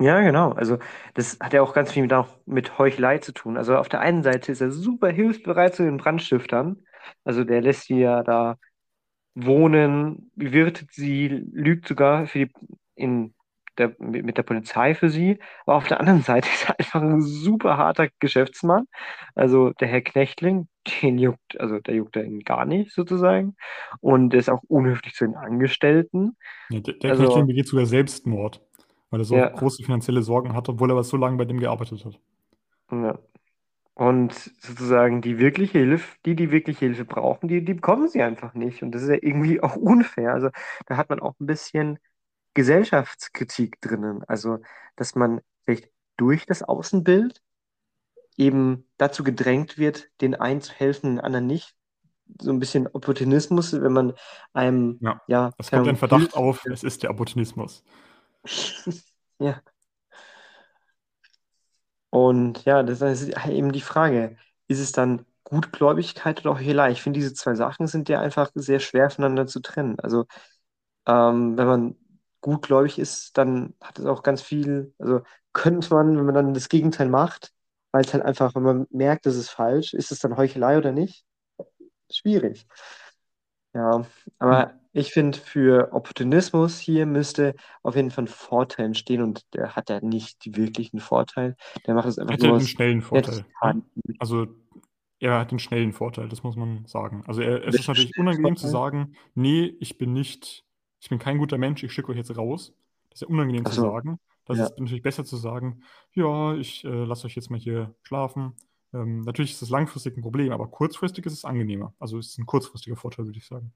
[0.00, 0.52] Ja, genau.
[0.52, 0.78] Also
[1.14, 3.58] das hat ja auch ganz viel mit, auch mit Heuchelei zu tun.
[3.58, 6.82] Also auf der einen Seite ist er super hilfsbereit zu den Brandstiftern.
[7.24, 8.56] Also der lässt sie ja da
[9.34, 12.52] wohnen, bewirtet sie, lügt sogar für die,
[12.94, 13.34] in
[13.80, 15.38] der, mit der Polizei für sie.
[15.66, 18.86] Aber auf der anderen Seite ist er einfach ein super harter Geschäftsmann.
[19.34, 20.68] Also der Herr Knechtling,
[21.02, 23.56] den juckt, also der juckt er ihn gar nicht sozusagen.
[24.00, 26.36] Und er ist auch unhöflich zu den Angestellten.
[26.68, 28.62] Ja, der der Also- Knechtling begeht sogar Selbstmord,
[29.10, 29.48] weil er so Ja.
[29.48, 32.20] große finanzielle Sorgen hat, obwohl er aber so lange bei dem gearbeitet hat.
[32.92, 33.18] Ja.
[33.94, 38.54] Und sozusagen die wirkliche Hilfe, die die wirkliche Hilfe brauchen, die, die bekommen sie einfach
[38.54, 38.82] nicht.
[38.82, 40.32] Und das ist ja irgendwie auch unfair.
[40.32, 40.48] Also
[40.86, 41.98] da hat man auch ein bisschen
[42.54, 44.22] Gesellschaftskritik drinnen.
[44.26, 44.58] Also,
[44.96, 47.40] dass man vielleicht durch das Außenbild
[48.36, 51.74] eben dazu gedrängt wird, den einen zu helfen, den anderen nicht.
[52.40, 54.12] So ein bisschen Opportunismus, wenn man
[54.52, 55.20] einem, Ja.
[55.26, 57.84] ja, Es kommt ein Verdacht Hilfe- auf, es ist der Opportunismus.
[59.38, 59.62] Ja.
[62.10, 64.36] Und ja, das ist eben die Frage,
[64.68, 66.90] ist es dann Gutgläubigkeit oder Heuchelei?
[66.90, 69.98] Ich finde, diese zwei Sachen sind ja einfach sehr schwer voneinander zu trennen.
[70.00, 70.26] Also,
[71.06, 71.96] ähm, wenn man
[72.40, 75.22] gutgläubig ist, dann hat es auch ganz viel, also
[75.52, 77.52] könnte man, wenn man dann das Gegenteil macht,
[77.92, 80.92] weil es halt einfach, wenn man merkt, das ist falsch, ist es dann Heuchelei oder
[80.92, 81.24] nicht?
[82.10, 82.66] Schwierig.
[83.72, 84.04] Ja,
[84.38, 89.76] aber ich finde, für Opportunismus hier müsste auf jeden Fall ein Vorteil entstehen und der
[89.76, 91.56] hat ja nicht die wirklichen Vorteil.
[91.86, 93.44] Der macht es einfach Hätte nur einen aus schnellen Vorteil.
[93.62, 93.82] Ne?
[94.18, 94.48] Also
[95.20, 97.22] er hat einen schnellen Vorteil, das muss man sagen.
[97.26, 100.64] Also er, es ist natürlich unangenehm zu sagen, nee, ich bin nicht,
[101.00, 102.72] ich bin kein guter Mensch, ich schicke euch jetzt raus.
[103.08, 104.20] Das ist ja unangenehm Ach zu so, sagen.
[104.44, 104.64] Das ja.
[104.64, 105.82] ist natürlich besser zu sagen,
[106.12, 108.54] ja, ich äh, lasse euch jetzt mal hier schlafen.
[108.92, 111.94] Ähm, natürlich ist das langfristig ein Problem, aber kurzfristig ist es angenehmer.
[111.98, 113.72] Also es ist ein kurzfristiger Vorteil, würde ich sagen.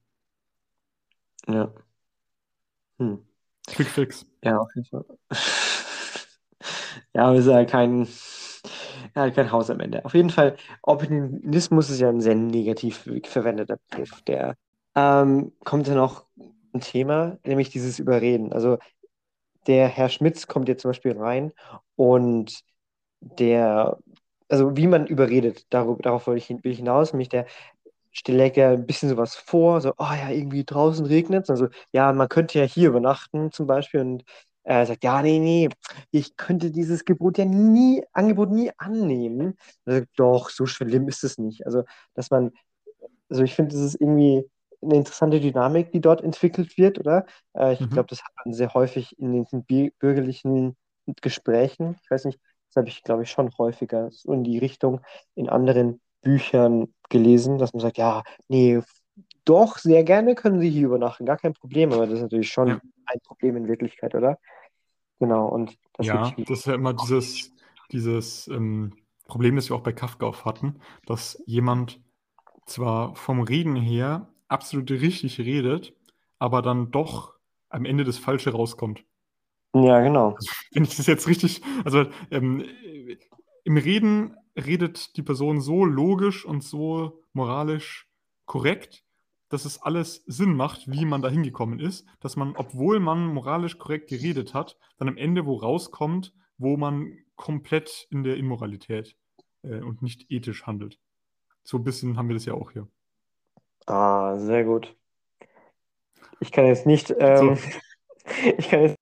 [1.49, 1.73] Ja.
[2.99, 3.25] Hm.
[3.67, 4.27] Quick fix.
[4.43, 5.05] Ja, auf jeden Fall.
[7.15, 8.09] Ja, aber ist ja kein,
[9.15, 10.05] ja, kein Haus am Ende.
[10.05, 14.23] Auf jeden Fall, Opportunismus ist ja ein sehr negativ verwendeter Begriff.
[14.23, 14.57] Der
[14.97, 16.27] ähm, kommt ja noch
[16.75, 18.53] ein Thema, nämlich dieses Überreden.
[18.53, 18.79] Also
[19.67, 21.53] der Herr Schmitz kommt jetzt zum Beispiel rein
[21.97, 22.61] und
[23.21, 23.99] der,
[24.49, 27.47] also wie man überredet, darauf, darauf wollte ich, hinaus, nämlich der
[28.13, 31.51] stellt ja ein bisschen sowas vor, so, oh ja, irgendwie draußen regnet es.
[31.51, 34.25] Also, ja, man könnte ja hier übernachten zum Beispiel und
[34.63, 35.69] er sagt, ja, nee, nee,
[36.11, 39.57] ich könnte dieses Gebot ja nie, Angebot nie annehmen.
[39.85, 41.67] Sagt, doch, so schlimm ist es nicht.
[41.67, 41.85] Also,
[42.15, 42.53] dass man,
[43.29, 44.45] also ich finde, das ist irgendwie
[44.85, 47.27] eine interessante Dynamik, die dort entwickelt wird, oder?
[47.57, 47.91] Äh, ich Mhm.
[47.91, 49.65] glaube, das hat man sehr häufig in den
[49.99, 50.77] bürgerlichen
[51.23, 51.97] Gesprächen.
[52.03, 55.01] Ich weiß nicht, das habe ich, glaube ich, schon häufiger so in die Richtung
[55.35, 58.81] in anderen Büchern gelesen, dass man sagt, ja, nee,
[59.45, 62.71] doch, sehr gerne können Sie hier übernachten, gar kein Problem, aber das ist natürlich schon
[62.71, 62.81] Ja.
[63.07, 64.39] ein Problem in Wirklichkeit, oder?
[65.21, 67.53] Genau, und das Ja, das ist ja immer dieses,
[67.93, 68.95] dieses ähm,
[69.27, 72.01] Problem, das wir auch bei Kafka oft hatten, dass jemand
[72.67, 75.93] zwar vom Reden her absolut richtig redet,
[76.39, 77.35] aber dann doch
[77.69, 79.05] am Ende das Falsche rauskommt.
[79.75, 80.35] Ja, genau.
[80.37, 83.19] Also, wenn ich das jetzt richtig, also ähm, äh,
[83.65, 88.09] im Reden redet die Person so logisch und so moralisch
[88.47, 89.05] korrekt,
[89.49, 93.79] dass es alles Sinn macht, wie man da hingekommen ist, dass man, obwohl man moralisch
[93.79, 99.17] korrekt geredet hat, dann am Ende wo rauskommt, wo man komplett in der Immoralität
[99.63, 101.01] äh, und nicht ethisch handelt.
[101.65, 102.87] So ein bisschen haben wir das ja auch hier.
[103.87, 104.97] Ah, sehr gut.
[106.41, 107.59] Ich kann jetzt nicht, ähm,
[108.59, 108.99] ich kann jetzt,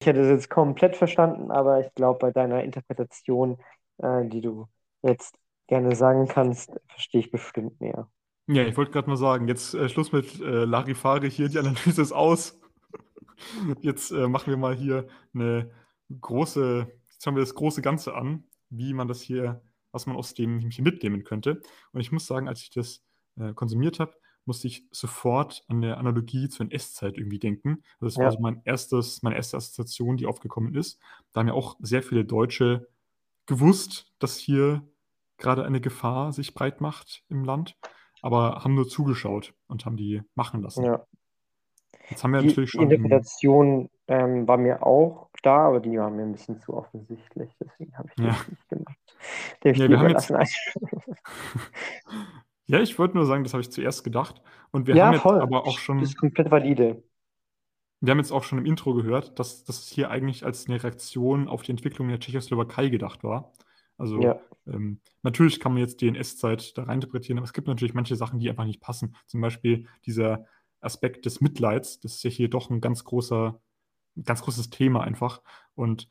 [0.00, 3.58] ich hätte es jetzt komplett verstanden, aber ich glaube, bei deiner Interpretation,
[3.98, 4.68] äh, die du
[5.02, 8.08] jetzt gerne sagen kannst, verstehe ich bestimmt mehr.
[8.48, 12.02] Ja, ich wollte gerade mal sagen, jetzt äh, Schluss mit äh, Larifari hier, die Analyse
[12.02, 12.60] ist aus.
[13.82, 15.70] Jetzt äh, machen wir mal hier eine
[16.22, 19.60] große, jetzt schauen wir das große Ganze an, wie man das hier,
[19.92, 21.60] was man aus dem hier mitnehmen könnte.
[21.92, 23.04] Und ich muss sagen, als ich das
[23.38, 27.82] äh, konsumiert habe, musste ich sofort an der Analogie zur NS-Zeit irgendwie denken.
[28.00, 28.30] Also das war Ja.
[28.30, 31.00] so mein erstes, meine erste Assoziation, die aufgekommen ist.
[31.32, 32.88] Da haben ja auch sehr viele Deutsche
[33.46, 34.82] gewusst, dass hier
[35.38, 37.76] gerade eine Gefahr sich breit macht im Land,
[38.22, 40.84] aber haben nur zugeschaut und haben die machen lassen.
[40.84, 41.06] Ja.
[42.08, 46.08] Jetzt haben wir Die natürlich schon Interpretation ähm, war mir auch klar, aber die war
[46.10, 48.28] mir ein bisschen zu offensichtlich, deswegen habe ich Ja.
[48.30, 48.96] das nicht gemacht.
[49.64, 50.30] Die habe ich Ja, wir haben jetzt-.
[52.66, 54.40] ja, ich wollte nur sagen, das habe ich zuerst gedacht.
[54.70, 55.40] Und wir Ja, haben jetzt voll.
[55.40, 57.02] aber auch schon, Das ist komplett valide.
[58.00, 61.48] wir haben jetzt auch schon im Intro gehört, dass das hier eigentlich als eine Reaktion
[61.48, 63.52] auf die Entwicklung der Tschechoslowakei gedacht war.
[63.98, 64.38] Also Ja.
[64.66, 68.38] ähm, natürlich kann man jetzt die NS-Zeit da reininterpretieren, aber es gibt natürlich manche Sachen,
[68.38, 69.16] die einfach nicht passen.
[69.26, 70.46] Zum Beispiel dieser
[70.80, 73.58] Aspekt des Mitleids, das ist ja hier doch ein ganz großer,
[74.16, 75.40] ein ganz großes Thema einfach.
[75.74, 76.08] Und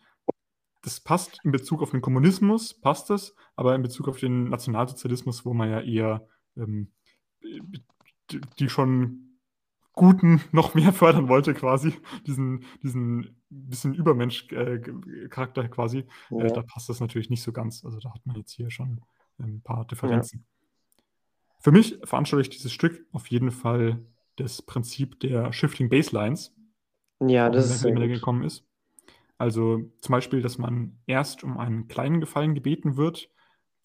[0.82, 5.46] das passt in Bezug auf den Kommunismus, passt es, aber in Bezug auf den Nationalsozialismus,
[5.46, 6.92] wo man ja eher ähm,
[8.60, 9.22] die, schon
[9.94, 11.94] Guten noch mehr fördern wollte, quasi,
[12.28, 16.48] diesen, diesen bisschen Übermensch-Charakter quasi, äh, Ja.
[16.48, 17.86] da passt das natürlich nicht so ganz.
[17.86, 19.02] Also da hat man jetzt hier schon
[19.40, 20.46] ein paar Differenzen.
[21.62, 26.54] Für mich veranschaulicht dieses Stück auf jeden Fall das Prinzip der Shifting Baselines,
[27.22, 28.68] Ja, das ist sehr gekommen ist.
[29.38, 33.30] Also zum Beispiel, dass man erst um einen kleinen Gefallen gebeten wird,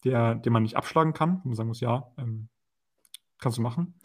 [0.03, 1.37] der, den man nicht abschlagen kann.
[1.37, 2.49] Und man sagen muss, ja, ähm,
[3.41, 3.95] kannst du machen.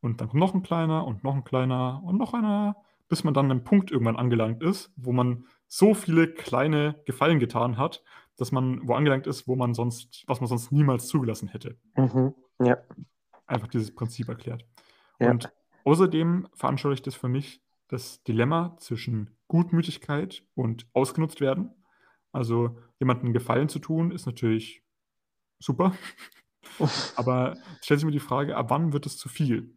[0.00, 2.76] Und dann kommt noch ein kleiner und noch ein kleiner und noch einer,
[3.08, 7.38] bis man dann an einem Punkt irgendwann angelangt ist, wo man so viele kleine Gefallen
[7.38, 8.02] getan hat,
[8.36, 11.78] dass man wo angelangt ist, wo man sonst, was man sonst niemals zugelassen hätte.
[11.96, 12.34] Mhm.
[12.60, 12.78] Ja.
[13.46, 14.66] Einfach dieses Prinzip erklärt.
[15.18, 15.30] Ja.
[15.30, 15.52] Und
[15.84, 21.70] außerdem veranschaulicht es für mich das Dilemma zwischen Gutmütigkeit und ausgenutzt werden.
[22.32, 24.84] Also jemandem Gefallen zu tun, ist natürlich
[25.58, 25.92] super.
[27.16, 29.74] Aber stellt sich mir die Frage, ab wann wird es zu viel?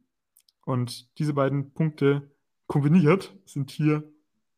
[0.65, 2.31] Und diese beiden Punkte
[2.67, 4.03] kombiniert sind hier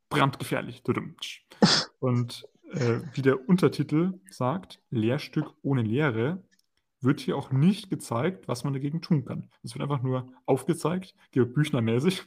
[0.09, 0.83] brandgefährlich.
[1.99, 6.43] Und äh, wie der Untertitel sagt, Lehrstück ohne Lehre,
[7.01, 9.49] wird hier auch nicht gezeigt, was man dagegen tun kann.
[9.63, 12.23] Es wird einfach nur aufgezeigt, Georg Büchner-mäßig.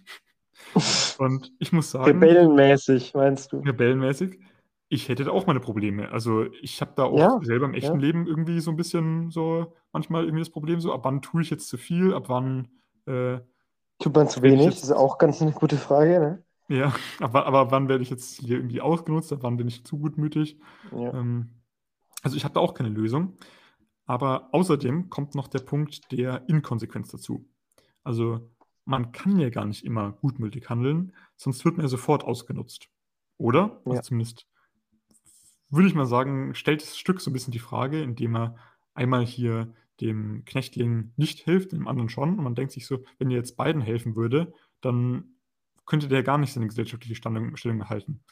[1.18, 3.58] Und ich muss sagen, Rebellenmäßig, meinst du?
[3.58, 4.38] rebellenmäßig,
[4.88, 6.10] ich hätte da auch meine Probleme.
[6.10, 8.00] Also ich habe da auch Ja, selber im echten ja.
[8.00, 11.50] Leben irgendwie so ein bisschen so, manchmal irgendwie das Problem so, ab wann tue ich
[11.50, 12.68] jetzt zu viel, ab wann,
[13.06, 13.40] äh,
[14.00, 14.66] Tut man zu wenig?
[14.66, 16.44] Das ist auch ganz eine gute Frage, ne?
[16.68, 19.98] ja, aber, aber wann werde ich jetzt hier irgendwie ausgenutzt, ab wann bin ich zu
[19.98, 20.58] gutmütig?
[20.92, 21.12] Ja.
[21.12, 21.50] Ähm,
[22.22, 23.36] also ich habe da auch keine Lösung.
[24.06, 27.48] Aber außerdem kommt noch der Punkt der Inkonsequenz dazu.
[28.04, 28.50] Also
[28.84, 32.88] man kann ja gar nicht immer gutmütig handeln, sonst wird man ja sofort ausgenutzt.
[33.38, 33.82] Oder?
[33.86, 34.02] Also Ja.
[34.02, 34.46] zumindest
[35.70, 38.56] würde ich mal sagen, stellt das Stück so ein bisschen die Frage, indem er
[38.94, 42.38] einmal hier dem Knechtling nicht hilft, dem anderen schon.
[42.38, 45.38] Und man denkt sich so, wenn er jetzt beiden helfen würde, dann
[45.86, 48.22] könnte der gar nicht seine gesellschaftliche Stellung, erhalten.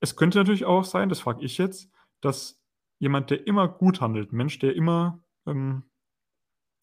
[0.00, 1.90] Es könnte natürlich auch sein, das frage ich jetzt,
[2.20, 2.60] dass
[2.98, 5.84] jemand, der immer gut handelt, Mensch, der immer, ähm,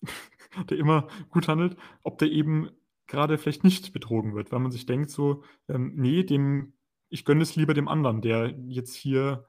[0.70, 2.72] der immer gut handelt, ob der eben
[3.08, 6.74] gerade vielleicht nicht betrogen wird, weil man sich denkt so, ähm, nee, dem,
[7.10, 9.46] ich gönne es lieber dem anderen, der jetzt hier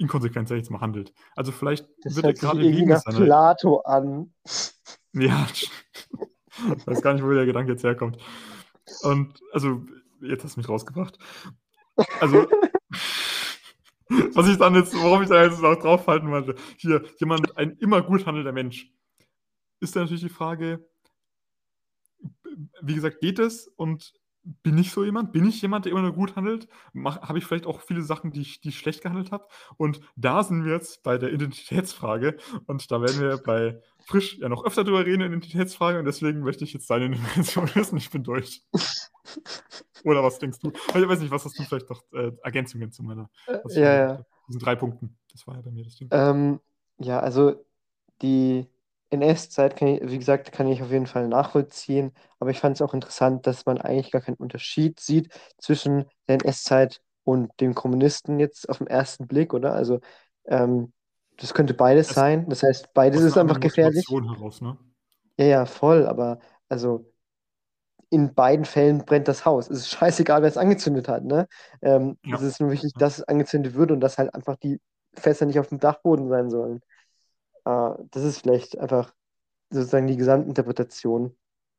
[0.00, 1.12] ich jetzt mal, handelt.
[1.36, 3.24] Also vielleicht Das wird er gerade wegen nach seiner...
[3.24, 4.32] Plato an.
[5.12, 5.68] Ja, ich
[6.86, 8.16] weiß gar nicht, wo der Gedanke jetzt herkommt.
[9.02, 9.84] Und also,
[10.20, 11.18] jetzt hast du mich rausgebracht.
[12.20, 12.46] Also,
[14.08, 18.02] was ich dann jetzt, worauf ich da jetzt noch draufhalten wollte, hier, jemand, ein immer
[18.02, 18.92] gut handelnder Mensch,
[19.80, 20.88] ist dann natürlich die Frage,
[22.80, 24.12] wie gesagt, geht es und
[24.62, 25.32] bin ich so jemand?
[25.32, 26.68] Bin ich jemand, der immer nur gut handelt?
[27.04, 29.46] Habe ich vielleicht auch viele Sachen, die ich, die ich schlecht gehandelt habe?
[29.76, 32.36] Und da sind wir jetzt bei der Identitätsfrage
[32.66, 36.64] und da werden wir bei Frisch ja noch öfter drüber reden, Identitätsfrage, und deswegen möchte
[36.64, 37.96] ich jetzt deine Intervention wissen.
[37.98, 38.62] Ich bin durch.
[40.04, 40.70] Oder was denkst du?
[40.70, 43.30] Ich weiß nicht, was hast du vielleicht noch äh, Ergänzungen zu meiner?
[43.68, 44.24] ich Ja, ja.
[44.48, 45.16] Diesen drei Punkten.
[45.30, 46.08] Das war ja bei mir das Ding.
[46.10, 46.60] Ähm,
[46.98, 47.64] ja, also
[48.22, 48.66] die
[49.10, 52.82] NS-Zeit, kann ich, wie gesagt, kann ich auf jeden Fall nachvollziehen, aber ich fand es
[52.82, 58.38] auch interessant, dass man eigentlich gar keinen Unterschied sieht zwischen der NS-Zeit und dem Kommunisten
[58.38, 59.72] jetzt auf den ersten Blick, oder?
[59.74, 60.00] Also
[60.46, 60.92] ähm,
[61.36, 62.48] das könnte beides Das- sein.
[62.48, 64.06] Das heißt, beides ist einfach gefährlich.
[64.08, 64.76] Heraus, ne?
[65.38, 67.06] Ja, ja, voll, aber also
[68.10, 69.70] in beiden Fällen brennt das Haus.
[69.70, 71.46] Es ist scheißegal, wer es angezündet hat, ne?
[71.80, 72.36] Ähm, Ja.
[72.36, 74.80] Es ist nur wichtig, dass es angezündet wird und dass halt einfach die
[75.14, 76.80] Fässer nicht auf dem Dachboden sein sollen.
[77.64, 79.14] Äh, das ist vielleicht einfach
[79.70, 81.36] sozusagen die Gesamtinterpretation.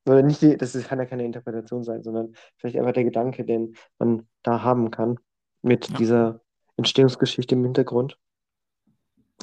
[0.08, 3.46] Oder nicht die, das ist- kann ja keine Interpretation sein, sondern vielleicht einfach der Gedanke,
[3.46, 5.20] den man da haben kann
[5.62, 6.42] mit Ja, dieser
[6.78, 8.18] Entstehungsgeschichte im Hintergrund.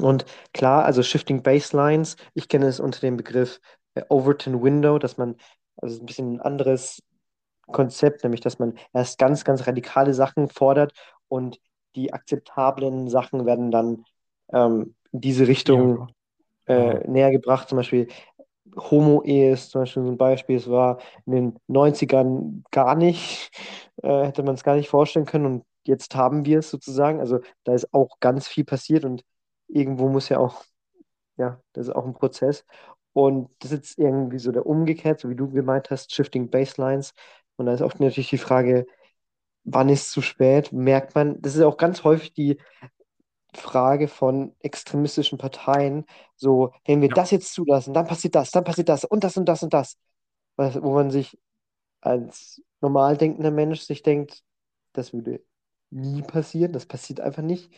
[0.01, 3.61] Und klar, also Shifting Baselines, ich kenne es unter dem Begriff
[3.95, 5.37] äh, Overton Window, dass man,
[5.77, 7.03] also ein bisschen ein anderes
[7.67, 10.93] Konzept, nämlich dass man erst ganz, ganz radikale Sachen fordert
[11.29, 11.61] und
[11.97, 14.05] die akzeptablen Sachen werden dann
[14.53, 16.01] ähm, in diese Richtung.
[16.01, 16.09] Ja,
[16.69, 17.69] äh, näher gebracht.
[17.69, 18.09] Zum Beispiel
[18.77, 20.57] Homo-Ehe ist zum Beispiel so ein Beispiel.
[20.57, 23.51] Es war in den Neunzigern gar nicht,
[24.03, 27.21] äh, hätte man es gar nicht vorstellen können und jetzt haben wir es sozusagen.
[27.21, 29.25] Also da ist auch ganz viel passiert und
[29.69, 30.65] irgendwo muss ja auch,
[31.37, 32.65] ja, das ist auch ein Prozess.
[33.13, 37.15] Und das ist jetzt irgendwie so der umgekehrt, so wie du gemeint hast, Shifting Baselines.
[37.57, 38.87] Und da ist auch natürlich die Frage,
[39.65, 40.73] wann ist es zu spät?
[40.73, 42.59] Merkt man, das ist auch ganz häufig die
[43.59, 46.05] Frage von extremistischen Parteien,
[46.37, 49.37] so, wenn wir ja, das jetzt zulassen, dann passiert das, dann passiert das und das
[49.37, 49.97] und das und das.
[50.57, 51.39] Wo man sich
[52.01, 54.43] als normal denkender Mensch sich denkt,
[54.93, 55.43] das würde
[55.91, 57.71] nie passieren, das passiert einfach nicht.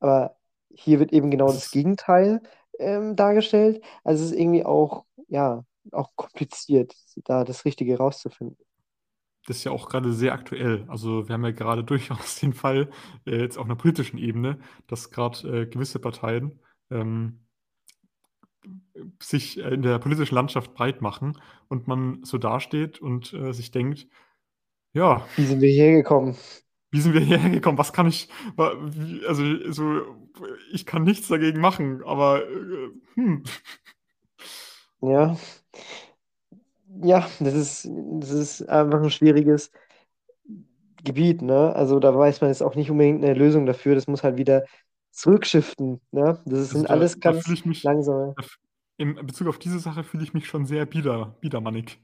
[0.00, 0.36] Aber
[0.70, 2.40] hier wird eben genau das Gegenteil
[2.78, 3.82] ähm, dargestellt.
[4.04, 8.56] Also es ist irgendwie auch, ja, auch kompliziert, da das Richtige rauszufinden.
[9.46, 10.84] Das ist ja auch gerade sehr aktuell.
[10.88, 12.90] Also wir haben ja gerade durchaus den Fall,
[13.26, 17.40] äh, jetzt auf einer politischen Ebene, dass gerade äh, gewisse Parteien ähm,
[19.20, 23.70] sich äh, in der politischen Landschaft breit machen und man so dasteht und äh, sich
[23.70, 24.08] denkt,
[24.92, 26.36] ja, Wie sind wir hierher gekommen?
[26.92, 27.78] wie sind wir hierher gekommen?
[27.78, 30.00] Was kann ich, also so,
[30.72, 33.44] ich kann nichts dagegen machen, aber äh, hm,
[35.00, 35.36] Ja,
[37.02, 37.88] ja, das ist,
[38.20, 39.70] das ist einfach ein schwieriges
[41.02, 41.74] Gebiet, ne?
[41.74, 43.94] Also da weiß man jetzt auch nicht unbedingt eine Lösung dafür.
[43.94, 44.64] Das muss halt wieder
[45.10, 46.40] zurückschiften, ne?
[46.44, 47.56] Das also sind da, alles ganz
[48.38, 48.58] f-
[48.98, 52.00] in Bezug auf diese Sache fühle ich mich schon sehr bieder, biedermannig.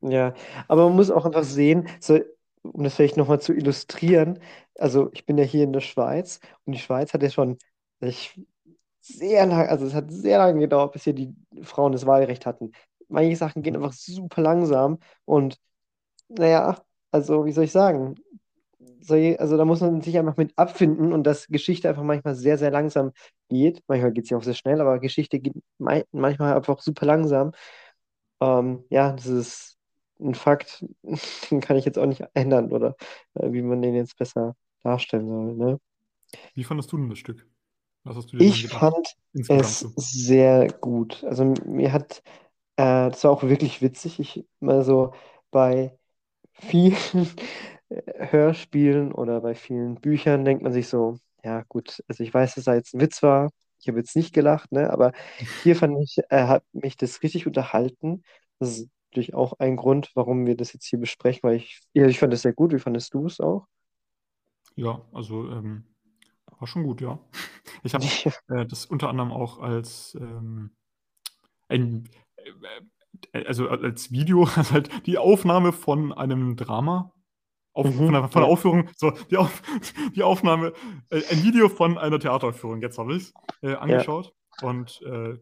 [0.00, 0.34] Ja,
[0.68, 2.18] aber man muss auch einfach sehen, so,
[2.62, 4.40] um das vielleicht nochmal zu illustrieren,
[4.78, 7.58] also ich bin ja hier in der Schweiz und die Schweiz hat ja schon
[8.00, 8.40] ich,
[9.00, 12.72] sehr lang, also es hat sehr lange gedauert, bis hier die Frauen das Wahlrecht hatten.
[13.12, 15.58] Manche Sachen gehen einfach super langsam und
[16.28, 18.16] naja, also wie soll ich sagen?
[19.38, 22.70] Also da muss man sich einfach mit abfinden und dass Geschichte einfach manchmal sehr, sehr
[22.70, 23.12] langsam
[23.48, 23.82] geht.
[23.88, 27.52] Manchmal geht es ja auch sehr schnell, aber Geschichte geht manchmal einfach super langsam.
[28.40, 29.78] Ähm, ja, das ist
[30.20, 30.84] ein Fakt,
[31.50, 32.96] den kann ich jetzt auch nicht ändern oder
[33.34, 35.80] äh, wie man den jetzt besser darstellen soll, ne?
[36.54, 37.46] Wie fandest du denn das Stück?
[38.04, 39.08] Was hast du dir dann Ich fand
[39.42, 39.94] es so.
[39.96, 41.24] sehr gut.
[41.24, 42.22] Also mir hat,
[42.76, 44.20] äh, das war auch wirklich witzig.
[44.20, 45.12] Ich mal so
[45.50, 45.98] bei
[46.54, 46.96] vielen
[48.16, 52.64] Hörspielen oder bei vielen Büchern denkt man sich so, ja gut, also ich weiß, dass
[52.64, 53.50] da jetzt ein Witz war.
[53.80, 54.90] Ich habe jetzt nicht gelacht, ne?
[54.90, 55.12] Aber
[55.62, 58.22] hier fand ich, äh, hat mich das richtig unterhalten.
[58.58, 62.06] Das ist natürlich auch ein Grund, warum wir das jetzt hier besprechen, weil ich, ja,
[62.06, 62.72] ich fand es sehr gut.
[62.72, 63.66] Wie fandest du es auch?
[64.76, 65.84] Ja, also ähm,
[66.58, 67.18] war schon gut, ja.
[67.84, 68.04] Ich habe
[68.48, 70.70] äh, das unter anderem auch als ähm,
[71.68, 72.08] ein,
[73.32, 77.12] also als Video, also halt die Aufnahme von einem Drama,
[77.74, 79.62] auf, von Mhm, der, von der ja, Aufführung, so die, Auf,
[80.14, 80.72] die Aufnahme,
[81.10, 84.34] äh, ein Video von einer Theateraufführung, jetzt habe ich es äh, ja, angeschaut.
[84.60, 85.38] Und äh,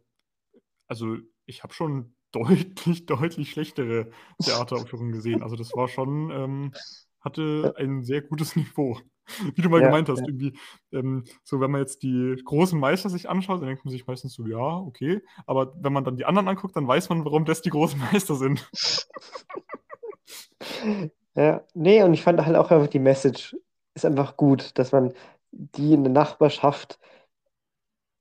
[0.87, 4.11] also ich habe schon deutlich, deutlich schlechtere
[4.43, 5.43] Theateraufführungen gesehen.
[5.43, 6.73] Also das war schon, ähm,
[7.21, 8.99] hatte ein sehr gutes Niveau.
[9.55, 10.27] Wie du mal ja, gemeint hast, ja.
[10.27, 10.55] irgendwie,
[10.93, 14.35] ähm, so wenn man jetzt die großen Meister sich anschaut, dann denkt man sich meistens
[14.35, 15.23] so, ja, okay.
[15.47, 18.35] Aber wenn man dann die anderen anguckt, dann weiß man, warum das die großen Meister
[18.35, 18.69] sind.
[21.35, 23.57] Ja, nee, und ich fand halt auch einfach die Message
[23.95, 25.13] ist einfach gut, dass man
[25.53, 26.99] die in der Nachbarschaft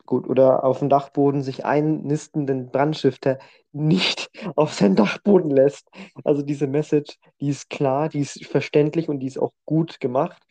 [0.06, 3.38] gut oder auf dem Dachboden sich einnistenden Brandstifter
[3.72, 5.88] nicht auf seinen Dachboden lässt.
[6.24, 10.42] Also diese Message, die ist klar, die ist verständlich und die ist auch gut gemacht.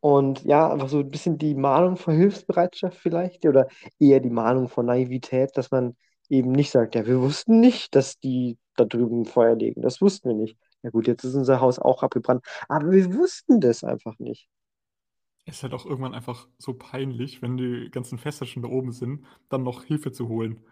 [0.00, 4.68] Und ja, einfach so ein bisschen die Mahnung vor Hilfsbereitschaft vielleicht oder eher die Mahnung
[4.68, 5.94] vor Naivität, dass man
[6.30, 9.82] eben nicht sagt, ja, wir wussten nicht, dass die da drüben Feuer legen.
[9.82, 10.56] Das wussten wir nicht.
[10.82, 14.48] Ja gut, jetzt ist unser Haus auch abgebrannt, aber wir wussten das einfach nicht.
[15.44, 18.92] Es ist halt auch irgendwann einfach so peinlich, wenn die ganzen Fester schon da oben
[18.92, 20.64] sind, dann noch Hilfe zu holen.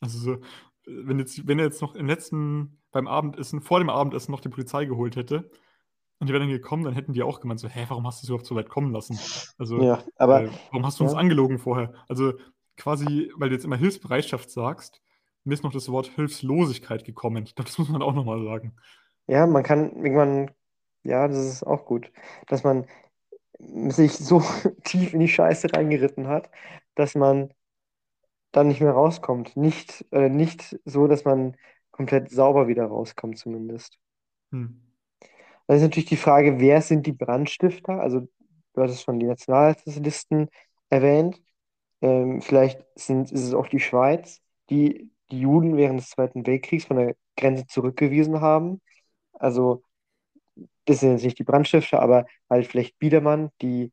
[0.00, 0.38] Also so,
[0.86, 4.48] wenn jetzt, wenn er jetzt noch im letzten, beim Abendessen, vor dem Abendessen noch die
[4.48, 5.50] Polizei geholt hätte
[6.20, 8.26] und die wären dann gekommen, dann hätten die auch gemeint so, hä, warum hast du
[8.26, 9.18] es überhaupt so weit kommen lassen?
[9.58, 11.94] Also, Ja, aber äh, warum hast du uns ja, angelogen vorher?
[12.08, 12.34] Also
[12.76, 15.02] quasi, weil du jetzt immer Hilfsbereitschaft sagst,
[15.44, 17.44] mir ist noch das Wort Hilflosigkeit gekommen.
[17.44, 18.76] Ich glaube, das muss man auch nochmal sagen.
[19.26, 20.50] ja, man kann irgendwann,
[21.04, 22.12] ja, das ist auch gut,
[22.48, 22.86] dass man
[23.58, 24.40] sich so
[24.84, 26.50] tief in die Scheiße reingeritten hat,
[26.96, 27.54] dass man
[28.52, 29.56] dann nicht mehr rauskommt.
[29.56, 31.56] Nicht, äh, nicht so, dass man
[31.90, 33.98] komplett sauber wieder rauskommt, zumindest.
[34.52, 34.80] Hm.
[35.70, 38.00] Dann ist natürlich die Frage, wer sind die Brandstifter?
[38.00, 38.26] Also,
[38.72, 40.48] du hattest schon die Nationalsozialisten
[40.88, 41.40] erwähnt.
[42.00, 46.86] Ähm, vielleicht sind, ist es auch die Schweiz, die die Juden während des Zweiten Weltkriegs
[46.86, 48.80] von der Grenze zurückgewiesen haben.
[49.32, 49.84] Also,
[50.86, 53.92] das sind jetzt nicht die Brandstifter, aber halt vielleicht Biedermann, die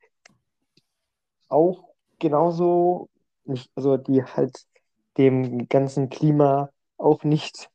[1.48, 3.08] auch genauso
[3.44, 4.66] nicht, also die halt
[5.18, 7.70] dem ganzen Klima auch nicht,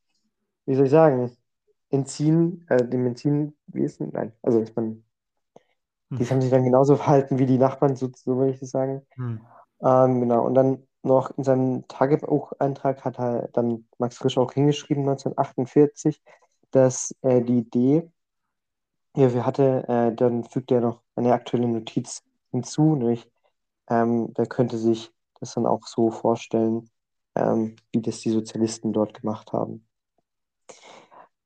[0.66, 1.36] wie soll ich sagen,
[1.93, 5.05] entziehen, äh, dem entziehen, wie ist denn, nein, also man,
[6.18, 6.30] die Hm.
[6.30, 9.07] haben sich dann genauso verhalten wie die Nachbarn, so, so würde ich das sagen.
[9.16, 9.36] Hm.
[9.82, 15.05] Ähm, genau, und dann noch in seinem Tagebucheintrag hat er dann Max Frisch auch hingeschrieben,
[15.05, 16.22] 1948,
[16.72, 18.11] dass äh, die Idee,
[19.16, 23.30] ja, wir hatte, äh, dann fügt er noch eine aktuelle Notiz hinzu, nämlich
[23.88, 26.90] ähm, der könnte sich das dann auch so vorstellen,
[27.36, 29.86] ähm, wie das die Sozialisten dort gemacht haben.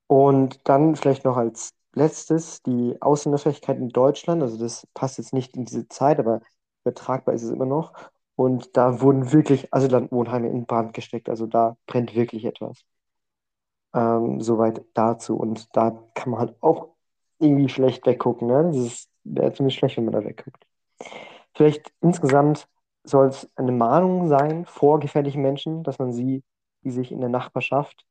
[0.07, 4.43] Und dann vielleicht noch als letztes die Ausländerfähigkeit in Deutschland.
[4.43, 6.41] Also das passt jetzt nicht in diese Zeit, aber
[6.85, 7.93] übertragbar ist es immer noch.
[8.37, 11.29] Und da wurden wirklich Asyllandwohnheime in Brand gesteckt.
[11.29, 12.85] Also da brennt wirklich etwas.
[13.95, 15.37] Ähm, soweit dazu.
[15.37, 16.91] Und da kann man halt auch
[17.39, 18.47] irgendwie schlecht weggucken.
[18.49, 18.71] Ne?
[18.75, 20.67] Das wäre ziemlich schlecht, wenn man da wegguckt.
[21.55, 22.69] Vielleicht insgesamt
[23.05, 26.43] soll es eine Mahnung sein vor gefährlichen Menschen, dass man sie,
[26.85, 28.05] die sich in der Nachbarschaft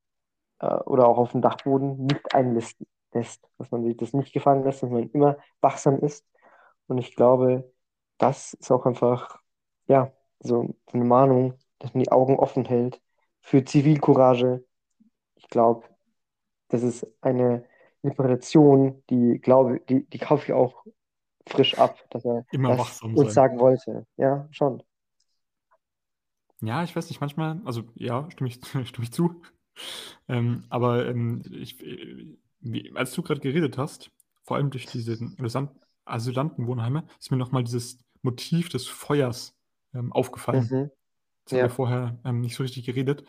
[0.60, 4.64] äh, oder auch auf dem Dachboden nicht einlisten lässt, dass man sich das nicht gefallen
[4.64, 6.26] lässt, dass man immer wachsam ist.
[6.88, 7.72] Und ich glaube,
[8.18, 9.40] das ist auch einfach,
[9.88, 13.02] ja, so eine Mahnung, dass man die Augen offen hält
[13.42, 14.64] für Zivilcourage.
[15.36, 15.88] Ich glaube,
[16.70, 17.66] das ist eine
[18.02, 20.86] Interpretation, die glaube, die, die kaufe ich auch
[21.48, 24.06] frisch ab, dass er Immer das wachsam uns sagen wollte.
[24.18, 24.84] Ja, schon.
[26.62, 28.56] Ja, ich weiß nicht, manchmal, also ja, stimme ich,
[28.88, 29.42] stimme ich zu.
[30.28, 34.12] Ähm, aber ähm, ich, äh, wie, als du gerade geredet hast,
[34.44, 39.56] vor allem durch diese Asylant- Asylantenwohnheime, ist mir nochmal dieses Motiv des Feuers
[39.94, 40.68] ähm, aufgefallen.
[40.70, 40.92] Mhm.
[41.46, 41.70] Das haben wir Ja.
[41.70, 43.24] vorher ähm, nicht so richtig geredet.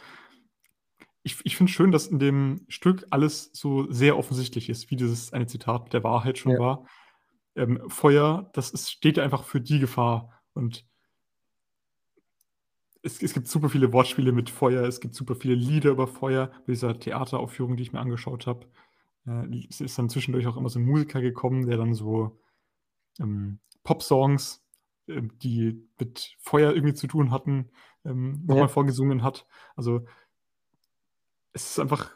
[1.22, 5.32] Ich, ich finde schön, dass in dem Stück alles so sehr offensichtlich ist, wie dieses
[5.32, 6.58] eine Zitat der Wahrheit schon Ja.
[6.58, 6.86] war.
[7.56, 10.40] Ähm, Feuer, das ist, steht ja einfach für die Gefahr.
[10.52, 10.86] Und
[13.06, 16.48] es, es gibt super viele Wortspiele mit Feuer, es gibt super viele Lieder über Feuer.
[16.66, 18.66] Bei dieser Theateraufführung, die ich mir angeschaut habe,
[19.26, 22.38] äh, es ist dann zwischendurch auch immer so ein Musiker gekommen, der dann so
[23.20, 24.64] ähm, Pop-Songs,
[25.08, 27.70] ähm, die mit Feuer irgendwie zu tun hatten,
[28.04, 28.68] ähm, nochmal Ja.
[28.68, 29.46] vorgesungen hat.
[29.76, 30.04] Also
[31.52, 32.10] es ist einfach,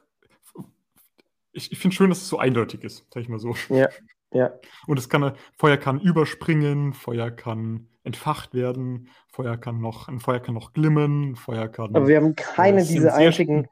[1.53, 3.55] ich, ich finde schön, dass es so eindeutig ist, sag ich mal so.
[3.69, 3.89] Ja.
[4.33, 4.53] Ja.
[4.87, 10.41] Und es kann, Feuer kann überspringen, Feuer kann entfacht werden, Feuer kann noch, ein Feuer
[10.41, 11.95] kann noch glimmen, Feuer kann.
[11.95, 13.69] Aber wir haben keine sind dieser einzigen,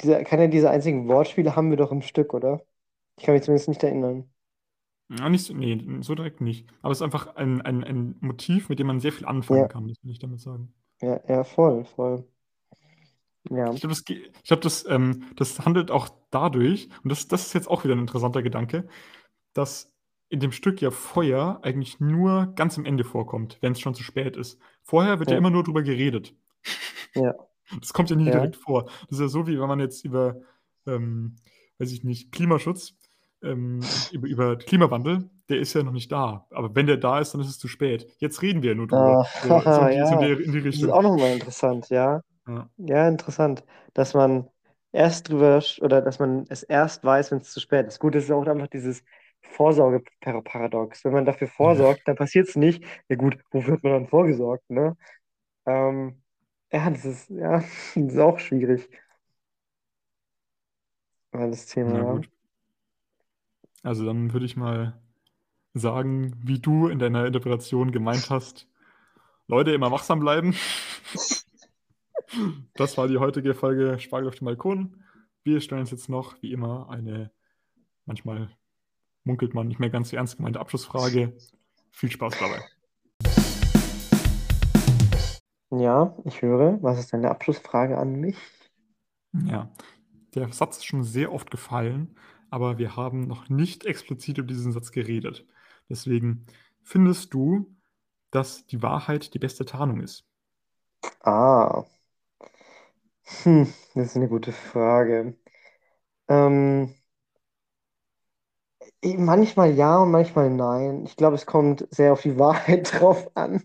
[0.00, 2.62] diese, keine dieser einzigen Wortspiele haben wir doch im Stück, oder?
[3.18, 4.30] Ich kann mich zumindest nicht erinnern.
[5.08, 6.66] Ja, nicht so, nee, so direkt nicht.
[6.82, 9.68] Aber es ist einfach ein, ein, ein Motiv, mit dem man sehr viel anfangen Ja.
[9.68, 10.72] kann, das will ich damit sagen.
[11.00, 12.24] Ja, ja, voll, voll.
[13.50, 13.72] Ja.
[13.72, 17.52] Ich glaube, das, ich glaub, das, ähm, das handelt auch dadurch, und das, das ist
[17.52, 18.88] jetzt auch wieder ein interessanter Gedanke,
[19.54, 19.92] dass
[20.28, 24.02] in dem Stück ja Feuer eigentlich nur ganz am Ende vorkommt, wenn es schon zu
[24.02, 24.58] spät ist.
[24.82, 25.38] Vorher wird ja, Ja.
[25.38, 26.34] immer nur drüber geredet.
[27.14, 27.34] Ja.
[27.80, 28.32] Das kommt ja nie Ja.
[28.32, 28.84] direkt vor.
[29.08, 30.36] Das ist ja so, wie wenn man jetzt über,
[30.86, 31.36] ähm,
[31.78, 32.94] weiß ich nicht, Klimaschutz,
[33.42, 33.80] ähm,
[34.12, 36.46] über, über Klimawandel, der ist ja noch nicht da.
[36.50, 38.06] Aber wenn der da ist, dann ist es zu spät.
[38.18, 39.20] Jetzt reden wir ja nur drüber.
[39.20, 40.34] Ah, So, so, in die, so in, ja.
[40.36, 40.90] die, in die Das ist Richtung.
[40.92, 42.20] auch nochmal interessant, ja.
[42.46, 42.68] Ja.
[42.76, 44.48] Ja, interessant, dass man
[44.92, 47.98] erst drüber oder dass man es erst weiß, wenn es zu spät ist.
[47.98, 49.02] Gut, das ist auch einfach dieses
[49.50, 51.04] Vorsorgeparadox.
[51.04, 52.84] Wenn man dafür vorsorgt, dann passiert es nicht.
[53.08, 54.96] Ja gut, wofür wird man dann vorgesorgt, ne?
[55.66, 56.22] Ähm,
[56.72, 57.58] ja, das ist, ja,
[57.94, 58.88] das ist auch schwierig.
[61.32, 62.20] Ja, das Thema, ja.
[63.82, 65.00] Also dann würde ich mal
[65.74, 68.68] sagen, wie du in deiner Interpretation gemeint hast,
[69.46, 70.54] Leute, immer wachsam bleiben.
[72.74, 75.04] Das war die heutige Folge Spargel auf dem Balkon.
[75.44, 77.30] Wir stellen uns jetzt noch, wie immer, eine,
[78.06, 78.48] manchmal
[79.24, 81.36] munkelt man nicht mehr ganz so ernst gemeinte Abschlussfrage.
[81.90, 82.62] Viel Spaß dabei.
[85.70, 86.80] Ja, ich höre.
[86.82, 88.36] Was ist deine Abschlussfrage an mich?
[89.32, 89.70] Ja,
[90.34, 92.16] der Satz ist schon sehr oft gefallen,
[92.50, 95.44] aber wir haben noch nicht explizit über diesen Satz geredet.
[95.88, 96.46] Deswegen
[96.82, 97.74] findest du,
[98.30, 100.24] dass die Wahrheit die beste Tarnung ist?
[101.20, 101.84] Ah,
[103.42, 105.36] hm, das ist eine gute Frage.
[106.28, 106.94] Ähm,
[109.18, 111.04] manchmal ja und manchmal nein.
[111.06, 113.62] Ich glaube, es kommt sehr auf die Wahrheit drauf an.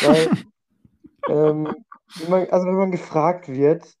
[0.00, 0.32] Weil,
[1.28, 3.96] ähm, wenn man, also wenn man gefragt wird,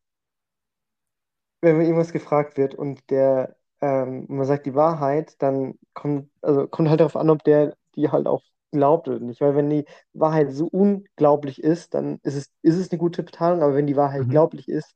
[1.60, 6.66] wenn mir irgendwas gefragt wird und der, ähm, man sagt die Wahrheit, dann kommt, also
[6.68, 9.40] kommt halt darauf an, ob der die halt auch glaubt oder nicht.
[9.40, 13.62] Weil wenn die Wahrheit so unglaublich ist, dann ist es, ist es eine gute Bezahlung,
[13.62, 14.28] aber wenn die Wahrheit Mhm.
[14.28, 14.94] glaublich ist,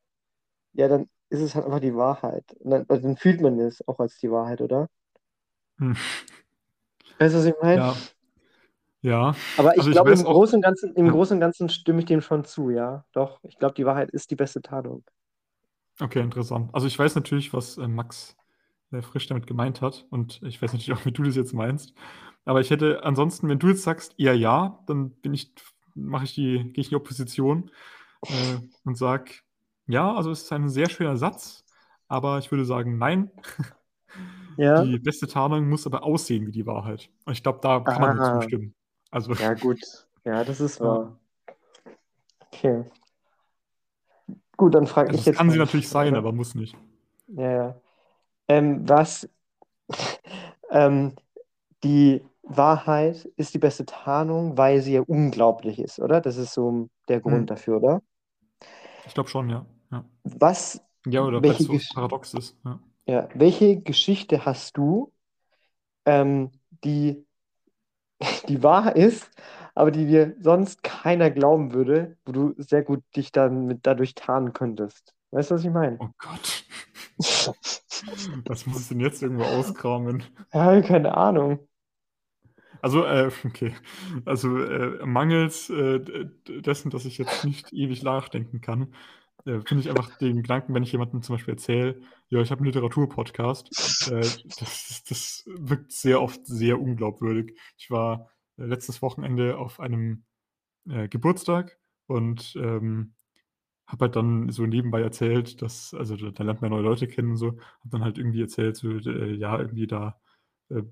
[0.74, 2.44] ja, dann ist es halt einfach die Wahrheit.
[2.60, 4.88] Und dann, also dann fühlt man es auch als die Wahrheit, oder?
[5.78, 5.94] Hm.
[7.18, 7.80] Weißt du, was ich meine?
[7.80, 7.96] Ja,
[9.02, 9.34] ja.
[9.56, 11.12] Aber ich Also glaube, im Großen und Ganzen, im ja.
[11.12, 13.04] Großen und Ganzen stimme ich dem schon zu, ja.
[13.12, 15.04] Doch, ich glaube, die Wahrheit ist die beste Tarnung.
[16.00, 16.70] Okay, interessant.
[16.74, 18.36] Also ich weiß natürlich, was äh, Max
[18.92, 21.94] äh, Frisch damit gemeint hat und ich weiß natürlich auch, wie du das jetzt meinst.
[22.44, 25.52] Aber ich hätte ansonsten, wenn du jetzt sagst, eher ja, dann bin ich,
[25.94, 27.70] mache ich die, gehe ich in die Opposition
[28.28, 29.42] äh, und sag,
[29.86, 31.64] ja, also es ist ein sehr schöner Satz,
[32.08, 33.30] aber ich würde sagen, nein.
[34.58, 34.82] Ja.
[34.82, 37.08] Die beste Tarnung muss aber aussehen wie die Wahrheit.
[37.24, 38.74] Und ich glaube, da kann man mir zustimmen.
[39.10, 39.78] Also, Ja, gut.
[40.24, 41.16] Ja, das ist wahr.
[42.52, 42.84] Okay.
[44.56, 46.76] Gut, dann frage also ich das jetzt kann sie natürlich sein, aber muss nicht.
[47.28, 47.80] Ja, ja.
[48.48, 49.28] Ähm, was,
[50.70, 51.14] ähm,
[51.84, 56.20] die Wahrheit ist die beste Tarnung, weil sie ja unglaublich ist, oder?
[56.20, 57.46] Das ist so der Grund Hm.
[57.46, 58.02] dafür, oder?
[59.06, 59.64] Ich glaube schon, ja.
[59.92, 60.04] ja.
[60.24, 62.56] Was, Ja, oder weil es so paradox ist.
[62.64, 62.80] Ja.
[63.08, 65.12] Ja, welche Geschichte hast du,
[66.04, 66.52] ähm,
[66.84, 67.26] die,
[68.48, 69.30] die wahr ist,
[69.74, 74.14] aber die dir sonst keiner glauben würde, wo du sehr gut dich dann mit dadurch
[74.14, 75.14] tarnen könntest?
[75.30, 75.96] Weißt du, was ich meine?
[76.00, 76.64] Oh Gott.
[78.46, 80.22] Was muss ich denn jetzt irgendwo auskramen?
[80.52, 81.66] Ja, keine Ahnung.
[82.80, 83.74] Also, äh, okay.
[84.24, 86.00] Also, äh, mangels äh,
[86.48, 88.94] dessen, dass ich jetzt nicht ewig nachdenken kann,
[89.46, 92.60] äh, finde ich einfach den Gedanken, wenn ich jemandem zum Beispiel erzähle, ja, ich habe
[92.60, 97.58] einen Literaturpodcast, äh, das, das wirkt sehr oft sehr unglaubwürdig.
[97.76, 100.24] Ich war äh, letztes Wochenende auf einem
[100.88, 103.14] äh, Geburtstag und ähm,
[103.86, 107.30] habe halt dann so nebenbei erzählt, dass, also da, da lernt man neue Leute kennen
[107.30, 107.48] und so,
[107.80, 110.20] habe dann halt irgendwie erzählt, so, äh, ja, irgendwie da,
[110.70, 110.82] äh,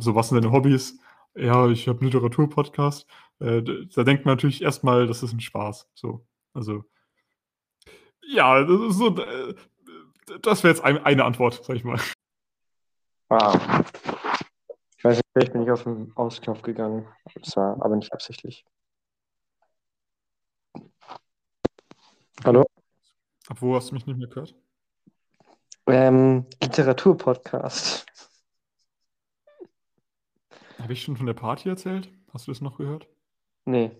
[0.00, 0.98] so was sind deine Hobbys?
[1.34, 3.06] Ja, ich habe einen Literaturpodcast.
[3.40, 3.62] Äh,
[3.94, 5.88] da denkt man natürlich erstmal, das ist ein Spaß.
[5.94, 6.84] So, also,
[8.22, 9.54] ja, das ist so, äh,
[10.42, 12.00] das wäre jetzt ein, eine Antwort, sag ich mal.
[13.28, 13.54] Wow.
[14.96, 17.08] Ich weiß nicht, vielleicht bin ich auf den Ausknopf gegangen.
[17.34, 18.64] Das war aber nicht absichtlich.
[22.44, 22.64] Hallo?
[23.48, 24.54] Ab wo hast du mich nicht mehr gehört?
[25.86, 28.06] Ähm, Literaturpodcast.
[30.78, 32.08] Habe ich schon von der Party erzählt?
[32.32, 33.08] Hast du das noch gehört?
[33.64, 33.90] Nee.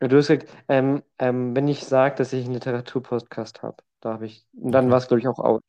[0.00, 4.26] Du hast gesagt, ähm, ähm, wenn ich sage, dass ich einen Literaturpodcast habe, da habe
[4.26, 4.46] ich.
[4.52, 4.90] Und dann Okay.
[4.90, 5.64] war es, glaube ich, auch out.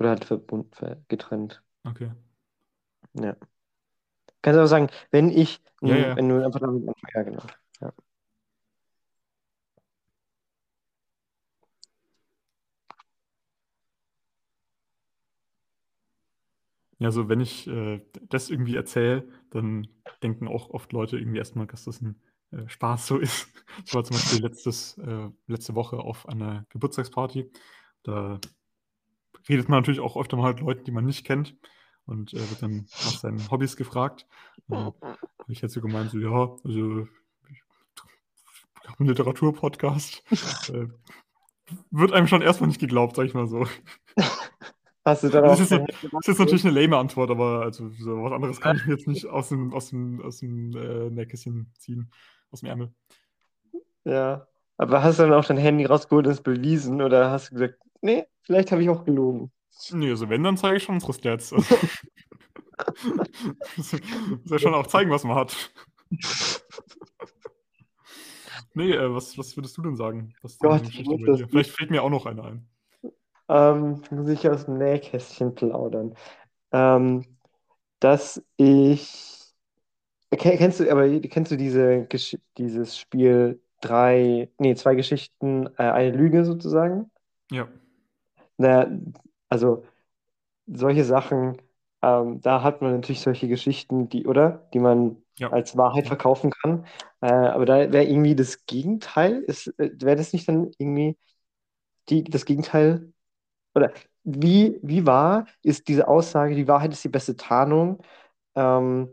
[0.00, 1.62] Oder halt verbunden, ver- getrennt.
[1.86, 2.10] Okay.
[3.14, 3.36] Ja.
[4.42, 6.16] Kannst du auch sagen, wenn ich, Ja, ja.
[6.16, 7.14] wenn du einfach damit anfängst.
[7.14, 7.42] Ja, genau.
[7.80, 7.92] Ja.
[17.00, 19.88] Ja, so wenn ich äh, das irgendwie erzähle, dann
[20.22, 22.20] denken auch oft Leute irgendwie erstmal, dass das ein
[22.50, 23.48] äh, Spaß so ist.
[23.86, 27.50] Ich war zum Beispiel letztes, äh, letzte Woche auf einer Geburtstagsparty.
[28.02, 28.38] Da
[29.48, 31.56] redet man natürlich auch öfter mal mit Leuten, die man nicht kennt
[32.04, 34.26] und äh, wird dann nach seinen Hobbys gefragt.
[34.70, 34.94] Habe
[35.48, 37.08] ich jetzt so gemeint, so ja, also
[37.48, 37.62] ich
[38.88, 40.22] habe einen Literaturpodcast.
[40.74, 40.88] äh,
[41.90, 43.66] wird einem schon erstmal nicht geglaubt, sag ich mal so.
[45.04, 48.32] Hast du dann Das ist, das ist natürlich eine lame Antwort, aber also so was
[48.32, 52.10] anderes kann ich mir jetzt nicht aus dem, aus dem, aus dem äh, Nähkästchen ziehen,
[52.50, 52.92] aus dem Ärmel.
[54.04, 54.46] Ja.
[54.76, 57.02] Aber hast du dann auch dein Handy rausgeholt und es bewiesen?
[57.02, 59.50] Oder hast du gesagt, nee, vielleicht habe ich auch gelogen?
[59.90, 61.52] Nee, also wenn, dann zeige ich schon unsere Stats.
[61.52, 61.76] Also,
[64.44, 65.70] soll schon auch zeigen, was man hat.
[68.74, 70.34] Nee, äh, was, was würdest du denn sagen?
[70.42, 71.42] Was Gott, muss?
[71.48, 72.68] Vielleicht fällt mir auch noch eine ein.
[73.50, 76.14] Ähm, muss ich aus dem Nähkästchen plaudern.
[76.72, 77.24] Ähm,
[78.00, 79.54] dass ich.
[80.30, 82.06] Ke- Kennst du, aber kennst du diese,
[82.58, 87.10] dieses Spiel drei, nee, zwei Geschichten, äh, eine Lüge sozusagen?
[87.50, 87.68] Ja.
[88.58, 88.86] Na,
[89.48, 89.84] also
[90.66, 91.58] solche Sachen,
[92.02, 94.68] ähm, da hat man natürlich solche Geschichten, die, oder?
[94.74, 95.50] Die man Ja.
[95.50, 96.86] als Wahrheit verkaufen kann.
[97.22, 101.16] Äh, aber da wäre irgendwie das Gegenteil, äh, wäre das nicht dann irgendwie
[102.08, 103.12] die, das Gegenteil?
[103.74, 103.92] Oder
[104.24, 108.02] wie, wie wahr ist diese Aussage, die Wahrheit ist die beste Tarnung,
[108.54, 109.08] ähm,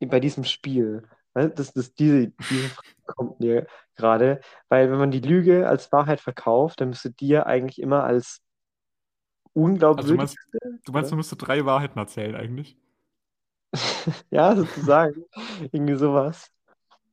[0.00, 1.02] bei diesem Spiel?
[1.34, 1.50] Ne?
[1.50, 6.20] Das, das, diese, diese Frage kommt mir gerade, weil wenn man die Lüge als Wahrheit
[6.20, 8.42] verkauft, dann müsste die ja eigentlich immer als
[9.54, 10.36] Also du meinst,
[10.84, 12.76] du meinst, du müsstest drei Wahrheiten erzählen eigentlich?
[14.30, 15.24] ja, sozusagen,
[15.72, 16.50] irgendwie sowas.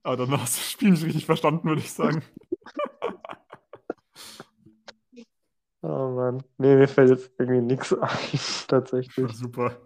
[0.04, 2.22] Aber dann hast du das Spiel nicht richtig verstanden, würde ich sagen.
[5.84, 6.44] Oh Mann.
[6.58, 9.34] Nee, mir fällt jetzt irgendwie nichts ein, tatsächlich.
[9.34, 9.78] Super.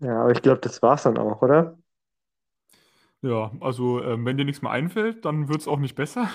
[0.00, 1.76] Ja, aber ich glaube, das war's dann auch, oder?
[3.22, 6.28] Ja, also ähm, wenn dir nichts mehr einfällt, dann wird es auch nicht besser.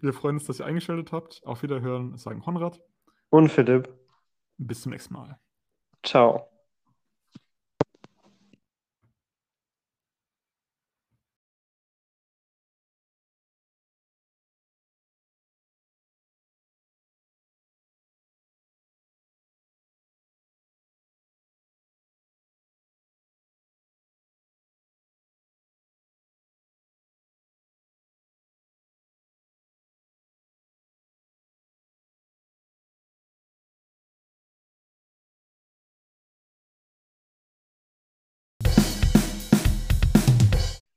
[0.00, 1.42] Wir freuen uns, dass ihr eingeschaltet habt.
[1.46, 2.80] Auf Wiederhören, sagen Konrad.
[3.30, 3.88] Und Philipp.
[4.58, 5.38] Bis zum nächsten Mal.
[6.02, 6.53] Ciao.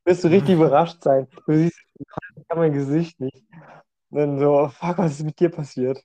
[0.07, 1.27] Wirst du richtig überrascht sein.
[1.47, 1.79] Du siehst
[2.55, 3.43] mein Gesicht nicht.
[4.09, 6.03] Und dann so, fuck, was ist mit dir passiert?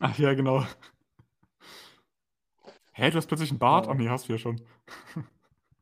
[0.00, 0.64] Ach ja, genau.
[2.92, 3.88] Hä, du hast plötzlich einen Bart?
[3.88, 4.60] Ach nee, hast du ja schon.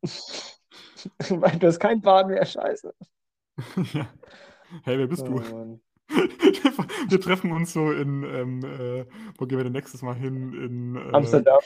[1.28, 2.92] du hast keinen Bart mehr, scheiße.
[3.94, 4.08] ja.
[4.84, 5.42] Hey, wer bist Oh du?
[5.50, 5.80] Mann.
[7.08, 9.06] Wir treffen uns so in, ähm, äh,
[9.38, 10.52] wo gehen wir denn nächstes Mal hin?
[10.54, 11.60] In, äh, Amsterdam.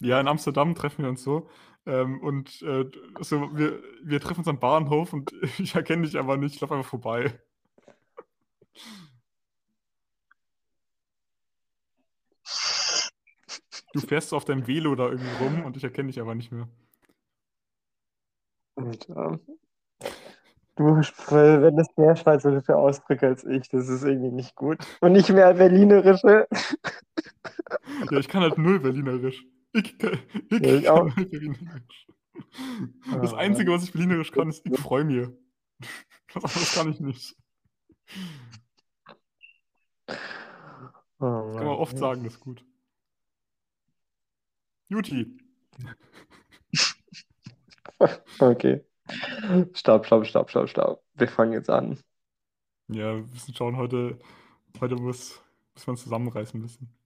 [0.00, 1.48] Ja, in Amsterdam treffen wir uns so.
[1.86, 2.84] Ähm, und äh,
[3.20, 6.74] so, wir, wir treffen uns am Bahnhof und ich erkenne dich aber nicht, ich laufe
[6.74, 7.38] einfach vorbei.
[13.94, 16.68] Du fährst auf deinem Velo da irgendwie rum und ich erkenne dich aber nicht mehr.
[18.76, 19.40] Ähm,
[20.76, 23.68] du verwendest mehr schweizerische Ausdrücke als ich.
[23.70, 24.78] Das ist irgendwie nicht gut.
[25.00, 26.46] Und nicht mehr berlinerische.
[28.10, 29.44] Ja, ich kann halt null Berlinerisch.
[29.72, 30.18] Ich, kann-
[30.50, 31.14] ich, Ja, ich auch.
[31.14, 32.06] Berlinerisch.
[33.20, 35.36] Das Ah, Einzige, was ich Berlinerisch kann, ist ich freue.
[36.34, 37.36] Was anderes kann ich nicht.
[41.20, 42.64] Oh Das kann man oft sagen, das ist gut.
[44.88, 45.36] Juti.
[48.38, 48.84] Okay.
[49.74, 51.02] Stopp, stopp, stopp, stopp, stopp.
[51.14, 51.98] Wir fangen jetzt an.
[52.88, 54.18] Ja, wir müssen schauen, heute,
[54.80, 55.40] heute muss,
[55.74, 56.97] muss man zusammenreißen ein bisschen.